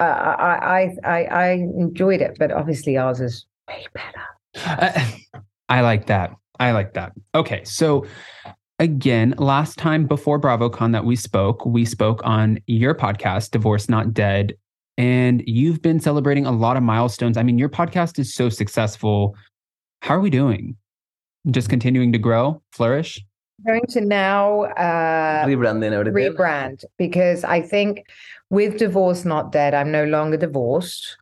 uh, 0.00 0.04
I, 0.04 0.54
I, 0.80 0.96
I, 1.04 1.24
I 1.24 1.46
enjoyed 1.84 2.22
it, 2.22 2.36
but 2.38 2.50
obviously 2.50 2.96
ours 2.96 3.20
is 3.20 3.44
way 3.68 3.84
better. 3.92 4.24
Uh, 4.64 5.06
I 5.68 5.82
like 5.82 6.06
that. 6.06 6.34
I 6.60 6.72
like 6.72 6.94
that. 6.94 7.12
Okay, 7.34 7.64
so 7.64 8.06
again, 8.78 9.34
last 9.38 9.78
time 9.78 10.06
before 10.06 10.40
BravoCon 10.40 10.92
that 10.92 11.04
we 11.04 11.16
spoke, 11.16 11.66
we 11.66 11.84
spoke 11.84 12.20
on 12.22 12.60
your 12.66 12.94
podcast, 12.94 13.50
Divorce 13.50 13.88
Not 13.88 14.14
Dead. 14.14 14.54
And 14.98 15.42
you've 15.46 15.80
been 15.80 15.98
celebrating 15.98 16.44
a 16.44 16.52
lot 16.52 16.76
of 16.76 16.82
milestones. 16.82 17.36
I 17.36 17.42
mean, 17.42 17.58
your 17.58 17.70
podcast 17.70 18.18
is 18.18 18.34
so 18.34 18.50
successful. 18.50 19.34
How 20.02 20.16
are 20.16 20.20
we 20.20 20.30
doing? 20.30 20.76
Just 21.50 21.70
continuing 21.70 22.12
to 22.12 22.18
grow, 22.18 22.62
flourish? 22.70 23.24
going 23.66 23.86
to 23.88 24.00
now 24.00 24.62
uh, 24.62 25.44
rebranding 25.44 25.92
everything. 25.92 26.34
rebrand 26.34 26.84
because 26.96 27.44
I 27.44 27.60
think 27.60 28.04
with 28.50 28.78
Divorce 28.78 29.24
Not 29.24 29.52
Dead, 29.52 29.74
I'm 29.74 29.90
no 29.90 30.04
longer 30.04 30.36
divorced. 30.36 31.16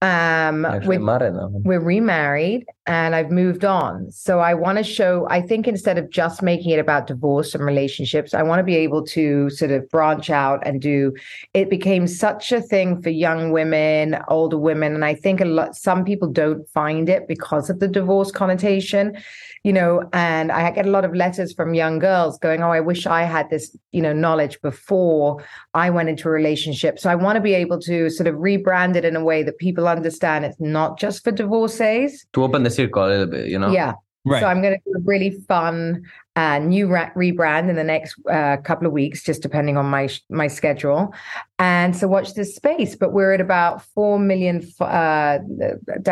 Um, 0.00 0.64
Actually, 0.64 0.98
with, 0.98 1.06
married 1.06 1.34
now. 1.34 1.48
we're 1.52 1.80
remarried 1.80 2.66
and 2.88 3.14
I've 3.14 3.30
moved 3.30 3.66
on. 3.66 4.10
So 4.10 4.40
I 4.40 4.54
want 4.54 4.78
to 4.78 4.84
show, 4.84 5.26
I 5.28 5.42
think 5.42 5.68
instead 5.68 5.98
of 5.98 6.08
just 6.08 6.42
making 6.42 6.70
it 6.70 6.78
about 6.78 7.06
divorce 7.06 7.54
and 7.54 7.62
relationships, 7.62 8.32
I 8.32 8.42
want 8.42 8.60
to 8.60 8.64
be 8.64 8.76
able 8.76 9.04
to 9.08 9.50
sort 9.50 9.70
of 9.72 9.86
branch 9.90 10.30
out 10.30 10.66
and 10.66 10.80
do 10.80 11.12
it 11.52 11.68
became 11.68 12.06
such 12.06 12.50
a 12.50 12.62
thing 12.62 13.02
for 13.02 13.10
young 13.10 13.52
women, 13.52 14.16
older 14.28 14.56
women. 14.56 14.94
And 14.94 15.04
I 15.04 15.14
think 15.14 15.42
a 15.42 15.44
lot 15.44 15.76
some 15.76 16.02
people 16.02 16.28
don't 16.28 16.66
find 16.70 17.10
it 17.10 17.28
because 17.28 17.68
of 17.68 17.78
the 17.78 17.88
divorce 17.88 18.32
connotation, 18.32 19.18
you 19.64 19.72
know, 19.74 20.08
and 20.14 20.50
I 20.50 20.70
get 20.70 20.86
a 20.86 20.90
lot 20.90 21.04
of 21.04 21.14
letters 21.14 21.52
from 21.52 21.74
young 21.74 21.98
girls 21.98 22.38
going, 22.38 22.62
Oh, 22.62 22.70
I 22.70 22.80
wish 22.80 23.06
I 23.06 23.24
had 23.24 23.50
this, 23.50 23.76
you 23.92 24.00
know, 24.00 24.14
knowledge 24.14 24.58
before 24.62 25.44
I 25.74 25.90
went 25.90 26.08
into 26.08 26.28
a 26.28 26.30
relationship. 26.30 26.98
So 26.98 27.10
I 27.10 27.16
want 27.16 27.36
to 27.36 27.42
be 27.42 27.52
able 27.52 27.80
to 27.80 28.08
sort 28.08 28.28
of 28.28 28.36
rebrand 28.36 28.96
it 28.96 29.04
in 29.04 29.14
a 29.14 29.22
way 29.22 29.42
that 29.42 29.58
people 29.58 29.86
understand 29.86 30.46
it's 30.46 30.58
not 30.58 30.98
just 30.98 31.22
for 31.22 31.32
divorcees. 31.32 32.26
To 32.32 32.44
open 32.44 32.62
the 32.62 32.77
circle 32.78 33.04
a 33.06 33.08
little 33.12 33.26
bit, 33.34 33.44
you 33.52 33.58
know? 33.58 33.72
Yeah. 33.80 33.92
Right. 34.24 34.40
So 34.42 34.46
I'm 34.46 34.60
going 34.60 34.74
to 34.74 34.80
do 34.84 34.98
a 34.98 35.02
really 35.12 35.30
fun 35.48 36.02
uh, 36.36 36.58
new 36.58 36.86
ra- 36.94 37.12
rebrand 37.16 37.70
in 37.70 37.76
the 37.76 37.84
next 37.94 38.10
uh, 38.30 38.58
couple 38.68 38.86
of 38.86 38.92
weeks, 38.92 39.22
just 39.28 39.40
depending 39.42 39.76
on 39.78 39.86
my 39.86 40.08
sh- 40.08 40.20
my 40.28 40.48
schedule. 40.48 41.14
And 41.58 41.96
so 41.96 42.04
watch 42.08 42.34
this 42.34 42.54
space. 42.54 42.92
But 43.02 43.12
we're 43.16 43.32
at 43.32 43.40
about 43.40 43.74
four 43.94 44.18
million 44.18 44.56
f- 44.62 44.82
uh, 44.82 45.38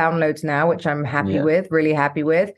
downloads 0.01 0.43
now, 0.45 0.63
which 0.73 0.87
I'm 0.87 1.05
happy 1.05 1.35
Yeah. 1.35 1.45
with, 1.51 1.65
really 1.71 1.93
happy 2.05 2.23
with. 2.23 2.51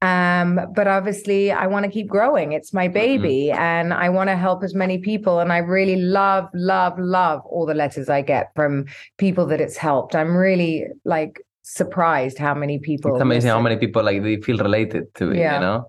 Um, 0.00 0.60
but 0.76 0.86
obviously, 0.86 1.50
I 1.50 1.66
want 1.66 1.84
to 1.86 1.90
keep 1.90 2.06
growing. 2.06 2.52
It's 2.52 2.72
my 2.72 2.86
baby, 2.86 3.50
and 3.50 3.92
I 3.92 4.08
want 4.10 4.28
to 4.30 4.36
help 4.36 4.62
as 4.62 4.74
many 4.74 4.98
people. 4.98 5.40
And 5.42 5.50
I 5.58 5.58
really 5.76 5.96
love, 5.96 6.46
love, 6.54 6.94
love 6.98 7.40
all 7.52 7.66
the 7.66 7.78
letters 7.82 8.08
I 8.08 8.22
get 8.22 8.52
from 8.54 8.84
people 9.16 9.44
that 9.46 9.60
it's 9.60 9.78
helped. 9.88 10.14
I'm 10.14 10.36
really 10.36 10.86
like 11.04 11.40
surprised 11.74 12.38
how 12.38 12.54
many 12.54 12.78
people. 12.78 13.14
It's 13.14 13.22
amazing 13.22 13.50
how 13.50 13.60
many 13.60 13.76
people 13.76 14.02
like 14.02 14.22
they 14.22 14.36
feel 14.40 14.58
related 14.58 15.14
to 15.16 15.30
it, 15.30 15.38
Yeah. 15.38 15.54
you 15.54 15.60
know? 15.60 15.86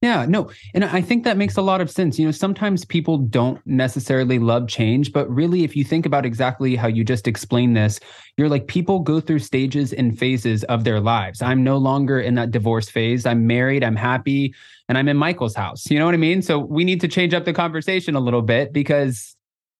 Yeah, 0.00 0.26
no. 0.26 0.48
And 0.74 0.84
I 0.84 1.00
think 1.00 1.24
that 1.24 1.36
makes 1.36 1.56
a 1.56 1.62
lot 1.62 1.80
of 1.80 1.90
sense. 1.90 2.20
You 2.20 2.26
know, 2.26 2.30
sometimes 2.30 2.84
people 2.84 3.18
don't 3.18 3.60
necessarily 3.66 4.38
love 4.38 4.68
change, 4.68 5.12
but 5.12 5.28
really, 5.28 5.64
if 5.64 5.74
you 5.74 5.82
think 5.82 6.06
about 6.06 6.24
exactly 6.24 6.76
how 6.76 6.86
you 6.86 7.02
just 7.02 7.26
explained 7.26 7.76
this, 7.76 7.98
you're 8.36 8.48
like, 8.48 8.68
people 8.68 9.00
go 9.00 9.18
through 9.18 9.40
stages 9.40 9.92
and 9.92 10.16
phases 10.16 10.62
of 10.64 10.84
their 10.84 11.00
lives. 11.00 11.42
I'm 11.42 11.64
no 11.64 11.78
longer 11.78 12.20
in 12.20 12.36
that 12.36 12.52
divorce 12.52 12.88
phase. 12.88 13.26
I'm 13.26 13.48
married, 13.48 13.82
I'm 13.82 13.96
happy, 13.96 14.54
and 14.88 14.96
I'm 14.96 15.08
in 15.08 15.16
Michael's 15.16 15.56
house. 15.56 15.90
You 15.90 15.98
know 15.98 16.04
what 16.04 16.14
I 16.14 16.18
mean? 16.18 16.42
So 16.42 16.60
we 16.60 16.84
need 16.84 17.00
to 17.00 17.08
change 17.08 17.34
up 17.34 17.44
the 17.44 17.52
conversation 17.52 18.14
a 18.14 18.20
little 18.20 18.42
bit 18.42 18.72
because 18.72 19.34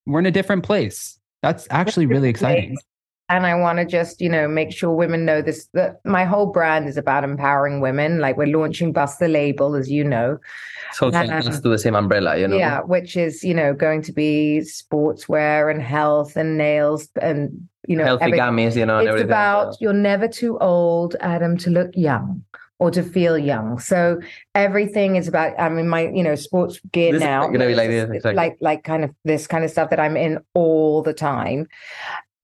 we're 0.04 0.18
in 0.18 0.26
a 0.26 0.32
different 0.32 0.64
place. 0.64 1.16
That's 1.42 1.68
actually 1.70 2.06
really 2.06 2.28
exciting. 2.28 2.76
And 3.28 3.46
I 3.46 3.54
want 3.54 3.78
to 3.78 3.84
just, 3.84 4.20
you 4.20 4.28
know, 4.28 4.48
make 4.48 4.72
sure 4.72 4.90
women 4.90 5.24
know 5.24 5.42
this 5.42 5.68
that 5.74 6.00
my 6.04 6.24
whole 6.24 6.46
brand 6.46 6.88
is 6.88 6.96
about 6.96 7.24
empowering 7.24 7.80
women. 7.80 8.20
Like 8.20 8.36
we're 8.38 8.46
launching 8.46 8.92
Bust 8.92 9.18
the 9.18 9.28
Label, 9.28 9.74
as 9.74 9.90
you 9.90 10.02
know. 10.02 10.38
So 10.92 11.10
Um, 11.12 11.42
to 11.42 11.68
the 11.68 11.78
same 11.78 11.94
umbrella, 11.94 12.38
you 12.38 12.48
know? 12.48 12.56
Yeah, 12.56 12.80
which 12.80 13.16
is, 13.16 13.44
you 13.44 13.52
know, 13.52 13.74
going 13.74 14.00
to 14.02 14.12
be 14.12 14.62
sportswear 14.64 15.70
and 15.70 15.82
health 15.82 16.36
and 16.36 16.56
nails 16.56 17.08
and 17.20 17.68
you 17.86 17.96
know 17.96 18.04
Healthy 18.04 18.32
gummies, 18.32 18.76
you 18.76 18.86
know, 18.86 18.98
and 18.98 19.08
it's 19.08 19.22
about 19.22 19.76
you're 19.80 19.92
never 19.92 20.28
too 20.28 20.58
old, 20.58 21.16
Adam, 21.20 21.56
to 21.58 21.70
look 21.70 21.90
young 21.94 22.42
or 22.78 22.90
to 22.90 23.02
feel 23.02 23.36
young. 23.36 23.78
So 23.78 24.20
everything 24.54 25.16
is 25.16 25.28
about. 25.28 25.58
I 25.58 25.68
mean, 25.68 25.88
my 25.88 26.08
you 26.08 26.22
know 26.22 26.34
sports 26.34 26.80
gear 26.92 27.12
This 27.12 27.20
now, 27.20 27.50
like 27.50 27.90
exactly. 27.90 28.32
like 28.34 28.56
like 28.60 28.84
kind 28.84 29.04
of 29.04 29.14
this 29.24 29.46
kind 29.46 29.64
of 29.64 29.70
stuff 29.70 29.90
that 29.90 30.00
I'm 30.00 30.16
in 30.16 30.38
all 30.54 31.02
the 31.02 31.14
time. 31.14 31.66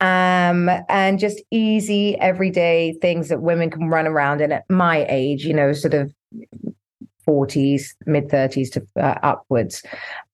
Um, 0.00 0.68
and 0.88 1.18
just 1.18 1.40
easy 1.50 2.16
everyday 2.18 2.94
things 3.00 3.28
that 3.28 3.42
women 3.42 3.70
can 3.70 3.88
run 3.88 4.06
around 4.06 4.40
in 4.40 4.52
at 4.52 4.68
my 4.68 5.06
age, 5.08 5.46
you 5.46 5.54
know, 5.54 5.72
sort 5.72 5.94
of 5.94 6.12
40s, 7.26 7.94
mid 8.06 8.28
30s 8.28 8.70
to 8.72 8.86
uh, 9.02 9.18
upwards. 9.22 9.82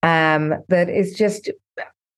Um, 0.02 0.54
that 0.68 0.88
is 0.88 1.14
just 1.14 1.50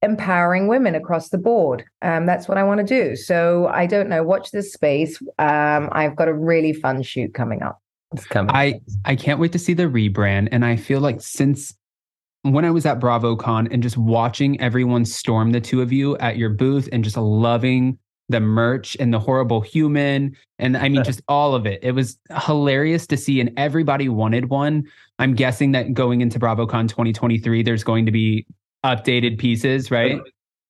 empowering 0.02 0.66
women 0.66 0.94
across 0.94 1.28
the 1.28 1.38
board. 1.38 1.84
Um, 2.02 2.26
that's 2.26 2.48
what 2.48 2.58
I 2.58 2.64
want 2.64 2.78
to 2.80 2.86
do. 2.86 3.16
So 3.16 3.68
I 3.68 3.86
don't 3.86 4.08
know. 4.08 4.22
Watch 4.22 4.50
this 4.50 4.72
space. 4.72 5.20
Um, 5.38 5.88
I've 5.92 6.16
got 6.16 6.28
a 6.28 6.34
really 6.34 6.72
fun 6.72 7.02
shoot 7.02 7.34
coming 7.34 7.62
up. 7.62 7.80
It's 8.12 8.26
coming. 8.26 8.54
I 8.54 8.80
I 9.04 9.16
can't 9.16 9.40
wait 9.40 9.52
to 9.52 9.58
see 9.58 9.72
the 9.72 9.84
rebrand, 9.84 10.48
and 10.52 10.66
I 10.66 10.76
feel 10.76 11.00
like 11.00 11.22
since 11.22 11.74
when 12.42 12.64
I 12.64 12.70
was 12.70 12.84
at 12.86 12.98
BravoCon 13.00 13.68
and 13.72 13.82
just 13.82 13.96
watching 13.96 14.60
everyone 14.60 15.04
storm 15.04 15.52
the 15.52 15.60
two 15.60 15.80
of 15.80 15.92
you 15.92 16.16
at 16.18 16.36
your 16.36 16.50
booth 16.50 16.88
and 16.92 17.04
just 17.04 17.16
loving 17.16 17.98
the 18.28 18.40
merch 18.40 18.96
and 18.98 19.12
the 19.12 19.18
horrible 19.18 19.60
human 19.60 20.34
and 20.58 20.76
I 20.76 20.88
mean 20.88 21.04
just 21.10 21.22
all 21.28 21.54
of 21.54 21.66
it. 21.66 21.80
It 21.82 21.92
was 21.92 22.18
hilarious 22.46 23.06
to 23.08 23.16
see, 23.16 23.40
and 23.40 23.52
everybody 23.56 24.08
wanted 24.08 24.48
one. 24.48 24.84
I'm 25.18 25.34
guessing 25.34 25.72
that 25.72 25.92
going 25.94 26.20
into 26.20 26.38
BravoCon 26.40 26.88
2023, 26.88 27.62
there's 27.62 27.84
going 27.84 28.06
to 28.06 28.12
be 28.12 28.46
updated 28.84 29.38
pieces, 29.38 29.90
right? 29.90 30.16
We're 30.16 30.24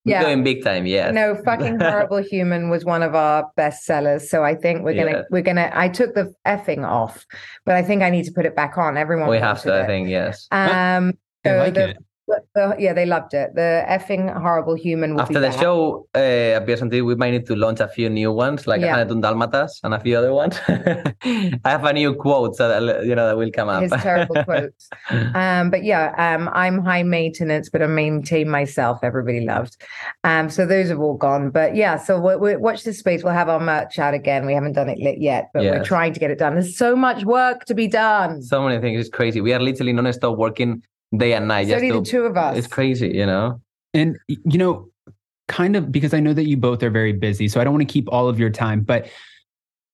Yeah. 0.05 0.23
going 0.23 0.43
big 0.43 0.65
time, 0.65 0.85
yeah. 0.87 1.11
No, 1.13 1.37
fucking 1.45 1.79
horrible 1.79 2.23
human 2.31 2.69
was 2.69 2.85
one 2.85 3.03
of 3.03 3.15
our 3.15 3.49
best 3.57 3.85
sellers. 3.85 4.29
So 4.29 4.43
I 4.45 4.55
think 4.57 4.83
we're 4.83 4.95
gonna 4.95 5.19
Yeah. 5.19 5.23
we're 5.31 5.43
gonna. 5.43 5.71
I 5.73 5.89
took 5.89 6.15
the 6.15 6.35
effing 6.47 6.85
off, 6.87 7.25
but 7.65 7.77
I 7.77 7.83
think 7.83 8.03
I 8.03 8.11
need 8.11 8.25
to 8.25 8.33
put 8.33 8.45
it 8.45 8.57
back 8.57 8.77
on. 8.77 8.97
Everyone 8.97 9.29
we 9.29 9.39
have 9.39 9.59
wanted 9.65 9.79
to, 9.79 9.83
I 9.85 9.87
think, 9.87 10.09
yes. 10.09 10.49
Um, 10.51 11.13
So 11.45 11.57
like 11.59 11.75
the, 11.75 11.89
it. 11.91 11.97
the- 12.55 12.77
yeah, 12.79 12.93
they 12.93 13.05
loved 13.05 13.35
it. 13.35 13.55
The 13.55 13.85
effing 13.89 14.33
horrible 14.41 14.75
human. 14.75 15.15
Will 15.15 15.23
After 15.23 15.41
the 15.41 15.49
back. 15.49 15.61
show 15.61 16.07
uh, 16.15 16.57
appears 16.61 16.81
on 16.81 16.89
TV, 16.91 17.05
we 17.05 17.15
might 17.17 17.33
need 17.33 17.47
to 17.47 17.57
launch 17.57 17.81
a 17.81 17.89
few 17.89 18.09
new 18.09 18.33
ones, 18.33 18.67
like 18.67 18.81
Yeah. 18.81 18.97
Hanetun 18.97 19.21
Dalmatas 19.21 19.81
and 19.83 19.93
a 19.93 20.01
few 20.01 20.17
other 20.17 20.33
ones. 20.33 20.59
I 20.69 21.59
have 21.65 21.85
a 21.85 21.93
new 21.93 22.15
quote 22.15 22.57
that 22.59 23.05
you 23.05 23.15
know 23.15 23.27
that 23.27 23.37
will 23.37 23.51
come 23.51 23.69
up. 23.69 23.83
his 23.83 23.91
terrible 23.93 24.43
quotes. 24.45 24.89
Um, 25.11 25.71
but 25.71 25.83
yeah, 25.85 26.15
um, 26.17 26.49
I'm 26.55 26.79
high 26.85 27.03
maintenance, 27.03 27.69
but 27.69 27.83
I 27.83 27.87
maintain 27.87 28.49
myself. 28.49 29.01
Everybody 29.03 29.41
loved. 29.45 29.77
Um, 30.25 30.49
so 30.49 30.65
those 30.65 30.89
have 30.89 31.01
all 31.01 31.17
gone. 31.17 31.51
But 31.51 31.75
yeah, 31.75 31.97
so 31.97 32.21
we, 32.21 32.37
we, 32.37 32.57
watch 32.57 32.85
this 32.85 32.99
space. 33.01 33.25
We'll 33.25 33.35
have 33.35 33.49
our 33.49 33.61
merch 33.61 33.99
out 33.99 34.15
again. 34.15 34.47
We 34.47 34.55
haven't 34.55 34.75
done 34.75 34.89
it 34.89 34.99
lit 34.99 35.21
yet, 35.21 35.51
but 35.53 35.65
we're 35.65 35.85
trying 35.85 36.13
to 36.15 36.21
get 36.21 36.31
it 36.31 36.39
done. 36.39 36.55
There's 36.55 36.77
so 36.79 36.95
much 36.95 37.25
work 37.25 37.65
to 37.67 37.75
be 37.75 37.89
done. 37.89 38.43
So 38.43 38.57
so 38.57 38.63
many 38.63 38.81
things. 38.81 39.01
It's 39.01 39.11
crazy. 39.11 39.41
We 39.41 39.53
are 39.53 39.61
literally 39.61 39.93
non-stop 39.93 40.39
working 40.39 40.83
day 41.17 41.35
and 41.35 41.49
night. 41.49 41.69
just 41.69 41.83
only 41.83 41.91
the 41.91 42.03
two 42.03 42.25
of 42.25 42.37
us. 42.37 42.57
It's 42.57 42.67
crazy, 42.67 43.09
you 43.09 43.27
know. 43.27 43.61
And 43.95 44.19
you 44.27 44.59
know, 44.59 44.89
kind 45.49 45.77
of 45.77 45.93
because 45.93 46.15
I 46.15 46.21
know 46.21 46.33
that 46.33 46.47
you 46.47 46.57
both 46.57 46.83
are 46.83 46.91
very 46.91 47.13
busy, 47.13 47.49
so 47.49 47.61
I 47.61 47.65
don't 47.65 47.75
want 47.75 47.87
to 47.87 47.93
keep 47.93 48.09
all 48.11 48.29
of 48.29 48.39
your 48.39 48.51
time, 48.51 48.81
but 48.81 49.09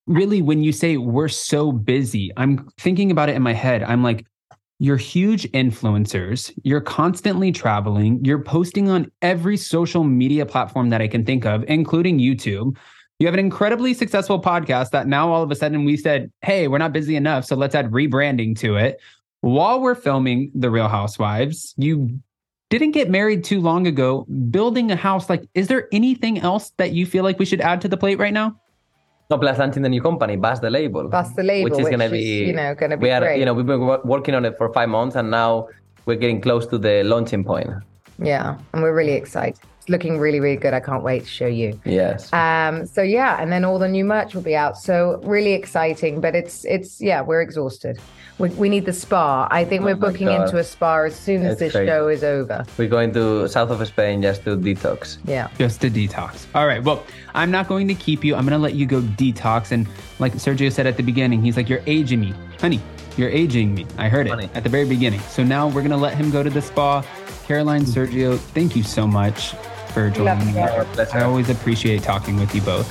really 0.07 0.41
when 0.41 0.63
you 0.63 0.73
say 0.73 0.97
we're 0.97 1.29
so 1.29 1.71
busy, 1.71 2.33
I'm 2.37 2.69
thinking 2.79 3.11
about 3.11 3.29
it 3.29 3.37
in 3.37 3.43
my 3.43 3.53
head. 3.53 3.83
I'm 3.83 4.03
like 4.03 4.27
you're 4.81 4.97
huge 4.97 5.43
influencers, 5.51 6.53
you're 6.63 6.81
constantly 6.81 7.51
traveling, 7.51 8.25
you're 8.25 8.43
posting 8.43 8.89
on 8.89 9.11
every 9.23 9.57
social 9.57 10.05
media 10.05 10.47
platform 10.47 10.91
that 10.91 11.03
I 11.03 11.09
can 11.09 11.25
think 11.25 11.45
of, 11.45 11.65
including 11.67 12.21
YouTube. 12.21 12.77
You 13.19 13.27
have 13.27 13.35
an 13.35 13.41
incredibly 13.41 13.93
successful 13.93 14.41
podcast 14.41 14.91
that 14.91 15.09
now 15.09 15.33
all 15.33 15.43
of 15.43 15.51
a 15.51 15.57
sudden 15.57 15.85
we 15.85 15.97
said, 15.97 16.31
"Hey, 16.43 16.69
we're 16.69 16.79
not 16.79 16.93
busy 16.93 17.17
enough, 17.17 17.45
so 17.45 17.57
let's 17.57 17.75
add 17.75 17.91
rebranding 17.91 18.57
to 18.61 18.77
it." 18.77 19.01
While 19.41 19.81
we're 19.81 19.95
filming 19.95 20.51
The 20.55 20.69
Real 20.69 20.89
Housewives, 20.89 21.75
you 21.77 22.19
didn't 22.71 22.91
get 22.91 23.09
married 23.09 23.45
too 23.45 23.61
long 23.61 23.87
ago, 23.87 24.27
building 24.51 24.91
a 24.91 24.97
house. 24.97 25.31
Like, 25.31 25.45
is 25.55 25.69
there 25.69 25.89
anything 25.93 26.41
else 26.41 26.73
that 26.77 26.93
you 26.93 27.07
feel 27.07 27.23
like 27.23 27.39
we 27.39 27.45
should 27.45 27.61
add 27.61 27.81
to 27.83 27.89
the 27.89 27.97
plate 27.97 28.19
right 28.19 28.33
now? 28.33 28.61
No, 29.31 29.39
plus 29.39 29.59
launching 29.59 29.83
the 29.83 29.89
new 29.89 30.03
company, 30.03 30.37
Bust 30.37 30.63
the 30.63 30.71
Label. 30.71 31.07
Bust 31.09 31.37
the 31.37 31.43
label, 31.43 31.71
which 31.71 31.79
is 31.79 31.87
going 31.87 32.01
to 32.01 32.09
be, 32.09 32.47
you 32.47 32.53
know, 32.53 32.75
going 32.75 32.91
to 32.91 32.97
be 32.97 33.05
we 33.05 33.11
are, 33.11 33.21
great. 33.21 33.39
you 33.39 33.45
know, 33.45 33.55
we've 33.55 33.67
been 33.67 33.87
working 34.05 34.35
on 34.35 34.45
it 34.45 34.57
for 34.57 34.73
five 34.73 34.89
months, 34.89 35.17
and 35.17 35.31
now 35.31 35.69
we're 36.07 36.17
getting 36.17 36.41
close 36.41 36.67
to 36.67 36.79
the 36.79 37.05
launching 37.05 37.45
point. 37.45 37.69
yeah, 38.19 38.59
and 38.73 38.83
we're 38.83 38.95
really 38.95 39.13
excited. 39.13 39.61
It's 39.89 39.93
looking 39.93 40.19
really, 40.19 40.39
really 40.39 40.57
good. 40.59 40.75
I 40.75 40.81
can't 40.81 41.03
wait 41.03 41.23
to 41.25 41.29
show 41.31 41.47
you. 41.47 41.81
Yes. 41.87 42.31
Um, 42.35 42.85
so 42.85 43.01
yeah, 43.01 43.41
and 43.41 43.51
then 43.51 43.65
all 43.65 43.79
the 43.79 43.89
new 43.89 44.05
merch 44.05 44.35
will 44.35 44.43
be 44.43 44.55
out. 44.55 44.77
So 44.77 45.19
really 45.25 45.55
exciting, 45.55 46.21
but 46.21 46.35
it's 46.35 46.67
it's 46.67 47.01
yeah, 47.01 47.23
we're 47.23 47.41
exhausted. 47.41 47.99
We, 48.39 48.51
we 48.51 48.69
need 48.69 48.85
the 48.85 48.93
spa. 48.93 49.49
I 49.51 49.65
think 49.65 49.83
Oh 49.83 49.87
we're 49.87 49.97
booking 49.97 50.27
God. 50.27 50.43
into 50.45 50.59
a 50.59 50.65
spa 50.65 51.05
as 51.05 51.17
soon 51.17 51.43
as 51.43 51.53
It's 51.53 51.61
this 51.61 51.73
crazy. 51.73 51.89
show 51.89 52.09
is 52.09 52.23
over. 52.23 52.65
we're 52.77 52.87
going 52.87 53.13
to 53.15 53.49
south 53.49 53.71
of 53.71 53.85
Spain 53.89 54.21
just 54.21 54.45
to 54.45 54.57
detox. 54.59 55.17
Yeah. 55.25 55.49
Just 55.59 55.81
to 55.81 55.91
detox. 55.91 56.45
All 56.55 56.67
right. 56.67 56.85
Well, 56.85 57.03
I'm 57.35 57.51
not 57.51 57.67
going 57.67 57.89
to 57.89 57.95
keep 57.95 58.23
you. 58.25 58.35
I'm 58.37 58.45
going 58.45 58.53
to 58.53 58.63
let 58.63 58.75
you 58.75 58.85
go 58.85 59.01
detox. 59.01 59.73
And 59.73 59.89
like 60.19 60.35
Sergio 60.35 60.71
said 60.71 60.87
at 60.87 60.97
the 60.99 61.03
beginning, 61.03 61.43
he's 61.43 61.57
like, 61.57 61.69
You're 61.71 61.83
aging 61.87 62.21
me. 62.21 62.35
Honey, 62.61 62.81
You're 63.17 63.31
aging 63.31 63.75
me. 63.75 63.87
I 63.97 64.09
heard 64.11 64.27
it 64.27 64.31
Funny. 64.31 64.51
at 64.55 64.63
the 64.65 64.69
very 64.69 64.85
beginning. 64.87 65.21
So 65.21 65.43
now 65.43 65.67
we're 65.67 65.83
gonna 65.83 65.97
let 65.97 66.15
him 66.15 66.31
go 66.31 66.43
to 66.43 66.51
the 66.51 66.61
spa. 66.63 67.03
Caroline, 67.47 67.83
Sergio, 67.87 68.39
thank 68.39 68.77
you 68.77 68.83
so 68.83 69.07
much 69.07 69.55
for 69.93 70.11
joining 70.11 70.47
me. 70.47 70.53
you. 70.55 70.59
Our 70.61 70.85
pleasure. 70.87 71.17
I 71.17 71.23
always 71.25 71.49
appreciate 71.51 72.03
talking 72.03 72.39
with 72.39 72.55
you 72.55 72.61
both. 72.63 72.89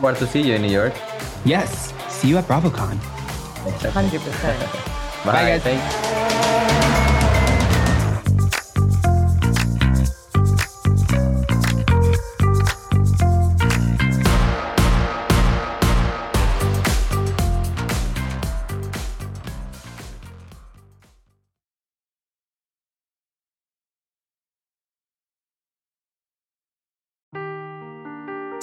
Where 0.00 0.14
to 0.14 0.26
see 0.26 0.40
you 0.42 0.54
in 0.54 0.62
New 0.62 0.70
York. 0.72 0.94
Yes. 1.44 1.92
See 2.08 2.28
you 2.28 2.38
at 2.38 2.44
BravoCon. 2.44 2.96
Hundred 3.92 4.20
percent. 4.20 4.72
Bye, 5.24 5.32
Bye, 5.32 5.58
guys. 5.58 5.62
Thank 5.62 6.16